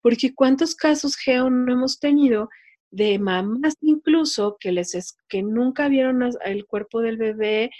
Porque 0.00 0.34
cuántos 0.34 0.76
casos, 0.76 1.16
Geo, 1.16 1.50
no 1.50 1.72
hemos 1.72 1.98
tenido 1.98 2.48
de 2.92 3.18
mamás 3.18 3.74
incluso 3.80 4.56
que 4.60 4.70
les 4.70 5.16
que 5.28 5.42
nunca 5.42 5.88
vieron 5.88 6.22
el 6.44 6.64
cuerpo 6.64 7.00
del 7.00 7.16
bebé, 7.16 7.70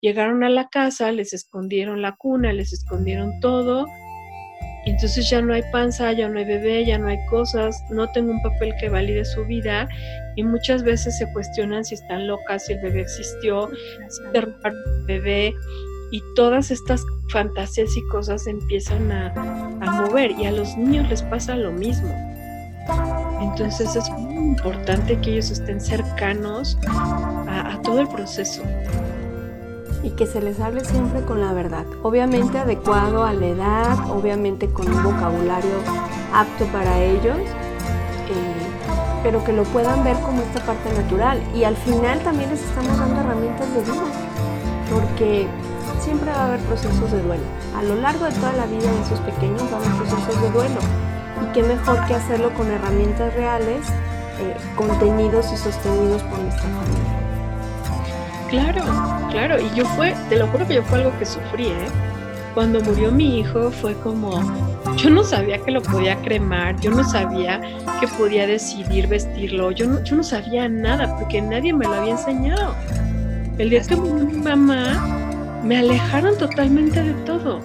llegaron 0.00 0.42
a 0.42 0.48
la 0.48 0.68
casa, 0.68 1.12
les 1.12 1.32
escondieron 1.32 2.02
la 2.02 2.16
cuna, 2.16 2.52
les 2.52 2.72
escondieron 2.72 3.38
todo, 3.40 3.86
entonces 4.86 5.28
ya 5.28 5.42
no 5.42 5.52
hay 5.52 5.62
panza, 5.72 6.12
ya 6.12 6.28
no 6.28 6.38
hay 6.38 6.44
bebé, 6.44 6.84
ya 6.86 6.98
no 6.98 7.08
hay 7.08 7.18
cosas, 7.26 7.76
no 7.90 8.10
tengo 8.12 8.32
un 8.32 8.42
papel 8.42 8.74
que 8.80 8.88
valide 8.88 9.24
su 9.24 9.44
vida 9.44 9.88
y 10.36 10.42
muchas 10.42 10.82
veces 10.82 11.18
se 11.18 11.30
cuestionan 11.32 11.84
si 11.84 11.94
están 11.94 12.26
locas, 12.26 12.66
si 12.66 12.72
el 12.72 12.80
bebé 12.80 13.02
existió, 13.02 13.68
si 14.08 14.22
derrumbaron 14.32 14.78
el 15.00 15.06
bebé 15.06 15.54
y 16.12 16.22
todas 16.34 16.70
estas 16.70 17.04
fantasías 17.30 17.96
y 17.96 18.06
cosas 18.08 18.46
empiezan 18.46 19.12
a, 19.12 19.32
a 19.80 20.02
mover 20.02 20.32
y 20.32 20.46
a 20.46 20.52
los 20.52 20.76
niños 20.76 21.08
les 21.08 21.22
pasa 21.22 21.56
lo 21.56 21.72
mismo. 21.72 22.12
Entonces 23.40 23.94
es 23.94 24.10
muy 24.10 24.48
importante 24.48 25.18
que 25.20 25.32
ellos 25.32 25.50
estén 25.50 25.80
cercanos 25.80 26.78
a, 26.86 27.74
a, 27.74 27.82
todo 27.82 28.00
el 28.00 28.08
proceso. 28.08 28.62
Y 30.02 30.10
que 30.10 30.26
se 30.26 30.40
les 30.40 30.60
hable 30.60 30.84
siempre 30.84 31.22
con 31.22 31.40
la 31.40 31.52
verdad, 31.52 31.84
obviamente 32.02 32.58
adecuado 32.58 33.24
a 33.24 33.32
la 33.34 33.46
edad, 33.46 34.10
obviamente 34.10 34.68
con 34.70 34.88
un 34.88 35.02
vocabulario 35.02 35.76
apto 36.32 36.64
para 36.66 36.98
ellos, 37.02 37.36
eh, 37.36 38.60
pero 39.22 39.44
que 39.44 39.52
lo 39.52 39.64
puedan 39.64 40.02
ver 40.02 40.16
como 40.20 40.40
esta 40.40 40.60
parte 40.64 40.90
natural. 40.94 41.42
Y 41.54 41.64
al 41.64 41.76
final 41.76 42.18
también 42.20 42.50
les 42.50 42.62
estamos 42.62 42.98
dando 42.98 43.20
herramientas 43.20 43.74
de 43.74 43.80
vida, 43.82 44.04
porque 44.90 45.48
siempre 46.00 46.30
va 46.30 46.38
a 46.38 46.46
haber 46.46 46.60
procesos 46.60 47.12
de 47.12 47.22
duelo. 47.22 47.44
A 47.76 47.82
lo 47.82 47.94
largo 47.96 48.24
de 48.24 48.32
toda 48.32 48.52
la 48.54 48.66
vida 48.66 48.90
de 48.90 49.00
esos 49.02 49.20
pequeños 49.20 49.62
va 49.72 49.76
a 49.76 49.80
haber 49.80 49.92
procesos 49.96 50.42
de 50.42 50.50
duelo 50.50 50.80
y 51.42 51.52
qué 51.52 51.62
mejor 51.62 52.04
que 52.06 52.14
hacerlo 52.14 52.52
con 52.54 52.70
herramientas 52.70 53.34
reales, 53.34 53.86
eh, 54.40 54.56
contenidos 54.76 55.52
y 55.52 55.56
sostenidos 55.56 56.22
por 56.24 56.38
nuestra 56.38 56.68
familia. 56.68 57.19
Claro, 58.50 58.82
claro, 59.30 59.60
y 59.60 59.70
yo 59.76 59.84
fue, 59.96 60.12
te 60.28 60.36
lo 60.36 60.48
juro 60.48 60.66
que 60.66 60.74
yo 60.74 60.82
fue 60.82 60.98
algo 60.98 61.16
que 61.18 61.24
sufrí, 61.24 61.66
¿eh? 61.66 61.88
Cuando 62.54 62.80
murió 62.80 63.12
mi 63.12 63.38
hijo 63.38 63.70
fue 63.70 63.94
como, 63.94 64.42
yo 64.96 65.08
no 65.08 65.22
sabía 65.22 65.58
que 65.58 65.70
lo 65.70 65.80
podía 65.80 66.20
cremar, 66.22 66.78
yo 66.80 66.90
no 66.90 67.04
sabía 67.04 67.60
que 68.00 68.08
podía 68.08 68.48
decidir 68.48 69.06
vestirlo, 69.06 69.70
yo 69.70 69.86
no, 69.86 70.02
yo 70.02 70.16
no 70.16 70.24
sabía 70.24 70.68
nada 70.68 71.16
porque 71.16 71.40
nadie 71.40 71.72
me 71.72 71.84
lo 71.86 71.94
había 71.94 72.12
enseñado. 72.12 72.74
El 73.56 73.70
día 73.70 73.82
que 73.82 73.94
murió 73.94 74.26
mi 74.26 74.38
mamá, 74.38 75.60
me 75.62 75.78
alejaron 75.78 76.36
totalmente 76.36 77.02
de 77.04 77.12
todo 77.24 77.60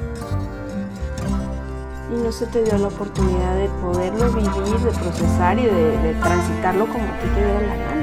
y 2.14 2.24
no 2.24 2.32
se 2.32 2.46
te 2.48 2.64
dio 2.64 2.78
la 2.78 2.88
oportunidad 2.88 3.56
de 3.56 3.68
poderlo 3.82 4.32
vivir, 4.34 4.80
de 4.80 4.92
procesar 4.92 5.58
y 5.58 5.64
de, 5.64 5.98
de 5.98 6.14
transitarlo 6.22 6.86
como 6.86 7.06
a 7.06 7.20
ti 7.20 7.28
te 7.34 7.44
diera 7.44 7.62
la 7.62 7.76
gana. 7.76 7.95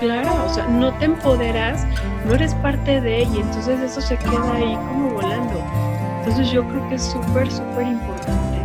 Claro, 0.00 0.30
o 0.46 0.48
sea, 0.48 0.66
no 0.68 0.92
te 0.94 1.06
empoderas, 1.06 1.84
no 2.24 2.34
eres 2.34 2.54
parte 2.56 3.00
de 3.00 3.22
y 3.22 3.40
entonces 3.40 3.80
eso 3.80 4.00
se 4.00 4.16
queda 4.16 4.54
ahí 4.54 4.74
como 4.74 5.10
volando. 5.10 5.62
Entonces 6.18 6.50
yo 6.50 6.66
creo 6.68 6.88
que 6.88 6.94
es 6.94 7.02
súper, 7.02 7.50
súper 7.50 7.86
importante 7.86 8.58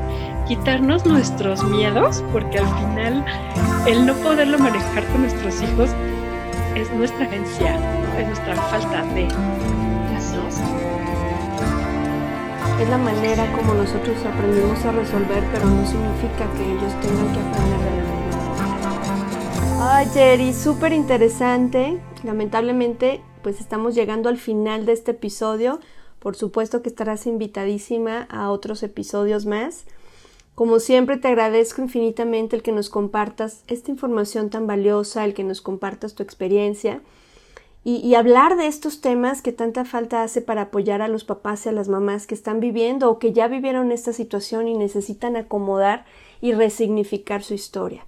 quitarnos 0.47 1.05
nuestros 1.05 1.63
miedos, 1.63 2.23
porque 2.31 2.59
al 2.59 2.67
final 2.67 3.25
el 3.87 4.05
no 4.05 4.13
poderlo 4.15 4.59
manejar 4.59 5.05
con 5.07 5.21
nuestros 5.21 5.61
hijos 5.61 5.89
es 6.75 6.91
nuestra 6.93 7.25
agencia, 7.25 7.77
es 8.19 8.27
nuestra 8.27 8.55
falta 8.55 9.03
de. 9.13 9.27
Es 12.81 12.89
la 12.89 12.97
manera 12.97 13.49
como 13.53 13.73
nosotros 13.75 14.17
aprendimos 14.25 14.83
a 14.83 14.91
resolver, 14.91 15.43
pero 15.53 15.65
no 15.65 15.85
significa 15.85 16.45
que 16.57 16.63
ellos 16.63 16.93
tengan 17.01 17.31
que 17.31 17.39
aprender 17.39 17.79
de 17.79 18.12
Ay, 19.85 20.07
Jerry, 20.13 20.53
súper 20.53 20.93
interesante. 20.93 21.99
Lamentablemente, 22.23 23.21
pues 23.41 23.59
estamos 23.59 23.95
llegando 23.95 24.29
al 24.29 24.37
final 24.37 24.85
de 24.85 24.93
este 24.93 25.11
episodio. 25.11 25.81
Por 26.19 26.37
supuesto 26.37 26.81
que 26.81 26.87
estarás 26.87 27.27
invitadísima 27.27 28.21
a 28.31 28.49
otros 28.49 28.81
episodios 28.81 29.45
más. 29.45 29.83
Como 30.55 30.79
siempre, 30.79 31.17
te 31.17 31.27
agradezco 31.27 31.81
infinitamente 31.81 32.55
el 32.55 32.63
que 32.63 32.71
nos 32.71 32.89
compartas 32.89 33.65
esta 33.67 33.91
información 33.91 34.49
tan 34.49 34.67
valiosa, 34.67 35.25
el 35.25 35.33
que 35.33 35.43
nos 35.43 35.59
compartas 35.59 36.15
tu 36.15 36.23
experiencia 36.23 37.01
y, 37.83 38.15
hablar 38.15 38.55
de 38.55 38.67
estos 38.67 39.01
temas 39.01 39.41
que 39.41 39.51
tanta 39.51 39.83
falta 39.83 40.23
hace 40.23 40.41
para 40.41 40.61
apoyar 40.61 41.01
a 41.01 41.09
los 41.09 41.25
papás 41.25 41.65
y 41.65 41.69
a 41.69 41.73
las 41.73 41.89
mamás 41.89 42.25
que 42.25 42.35
están 42.35 42.61
viviendo 42.61 43.09
o 43.09 43.19
que 43.19 43.33
ya 43.33 43.49
vivieron 43.49 43.91
esta 43.91 44.13
situación 44.13 44.69
y 44.69 44.77
necesitan 44.77 45.35
acomodar 45.35 46.05
y 46.39 46.53
resignificar 46.53 47.43
su 47.43 47.53
historia. 47.53 48.05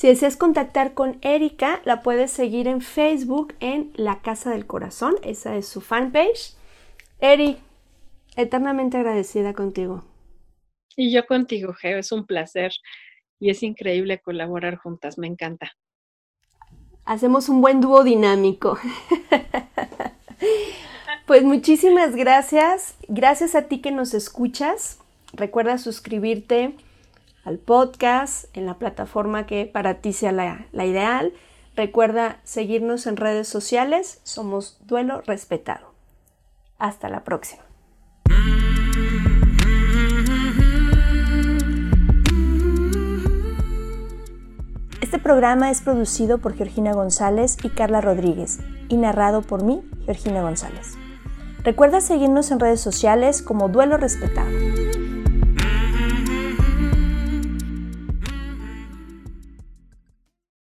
Si 0.00 0.06
deseas 0.06 0.38
contactar 0.38 0.94
con 0.94 1.18
Erika, 1.20 1.82
la 1.84 2.00
puedes 2.00 2.30
seguir 2.30 2.68
en 2.68 2.80
Facebook 2.80 3.54
en 3.60 3.92
La 3.96 4.22
Casa 4.22 4.48
del 4.48 4.66
Corazón, 4.66 5.16
esa 5.22 5.56
es 5.56 5.68
su 5.68 5.82
fanpage. 5.82 6.54
Eri, 7.18 7.58
eternamente 8.34 8.96
agradecida 8.96 9.52
contigo. 9.52 10.02
Y 10.96 11.12
yo 11.12 11.26
contigo, 11.26 11.74
Geo, 11.74 11.98
es 11.98 12.12
un 12.12 12.24
placer 12.24 12.72
y 13.38 13.50
es 13.50 13.62
increíble 13.62 14.22
colaborar 14.22 14.76
juntas, 14.76 15.18
me 15.18 15.26
encanta. 15.26 15.70
Hacemos 17.04 17.50
un 17.50 17.60
buen 17.60 17.82
dúo 17.82 18.02
dinámico. 18.02 18.78
Pues 21.26 21.44
muchísimas 21.44 22.16
gracias. 22.16 22.96
Gracias 23.06 23.54
a 23.54 23.68
ti 23.68 23.80
que 23.80 23.92
nos 23.92 24.14
escuchas. 24.14 24.98
Recuerda 25.32 25.78
suscribirte 25.78 26.74
al 27.44 27.58
podcast 27.58 28.44
en 28.56 28.66
la 28.66 28.78
plataforma 28.78 29.46
que 29.46 29.66
para 29.66 30.00
ti 30.00 30.12
sea 30.12 30.32
la, 30.32 30.84
ideal. 30.84 31.32
Recuerda 31.76 32.40
seguirnos 32.44 33.06
en 33.06 33.16
redes 33.16 33.48
sociales. 33.48 34.20
Somos 34.24 34.78
Duelo 34.86 35.22
Respetado. 35.22 35.94
Hasta 36.78 37.08
la 37.08 37.24
próxima. 37.24 37.62
Este 45.00 45.18
programa 45.18 45.70
es 45.70 45.80
producido 45.80 46.38
por 46.38 46.54
Georgina 46.54 46.92
González 46.92 47.56
y 47.62 47.70
Carla 47.70 48.00
Rodríguez 48.00 48.60
y 48.88 48.96
narrado 48.96 49.42
por 49.42 49.64
mí, 49.64 49.82
Georgina 50.04 50.42
González. 50.42 50.94
Recuerda 51.64 52.00
seguirnos 52.00 52.50
en 52.50 52.60
redes 52.60 52.80
sociales 52.80 53.42
como 53.42 53.68
Duelo 53.68 53.96
Respetado. 53.96 54.48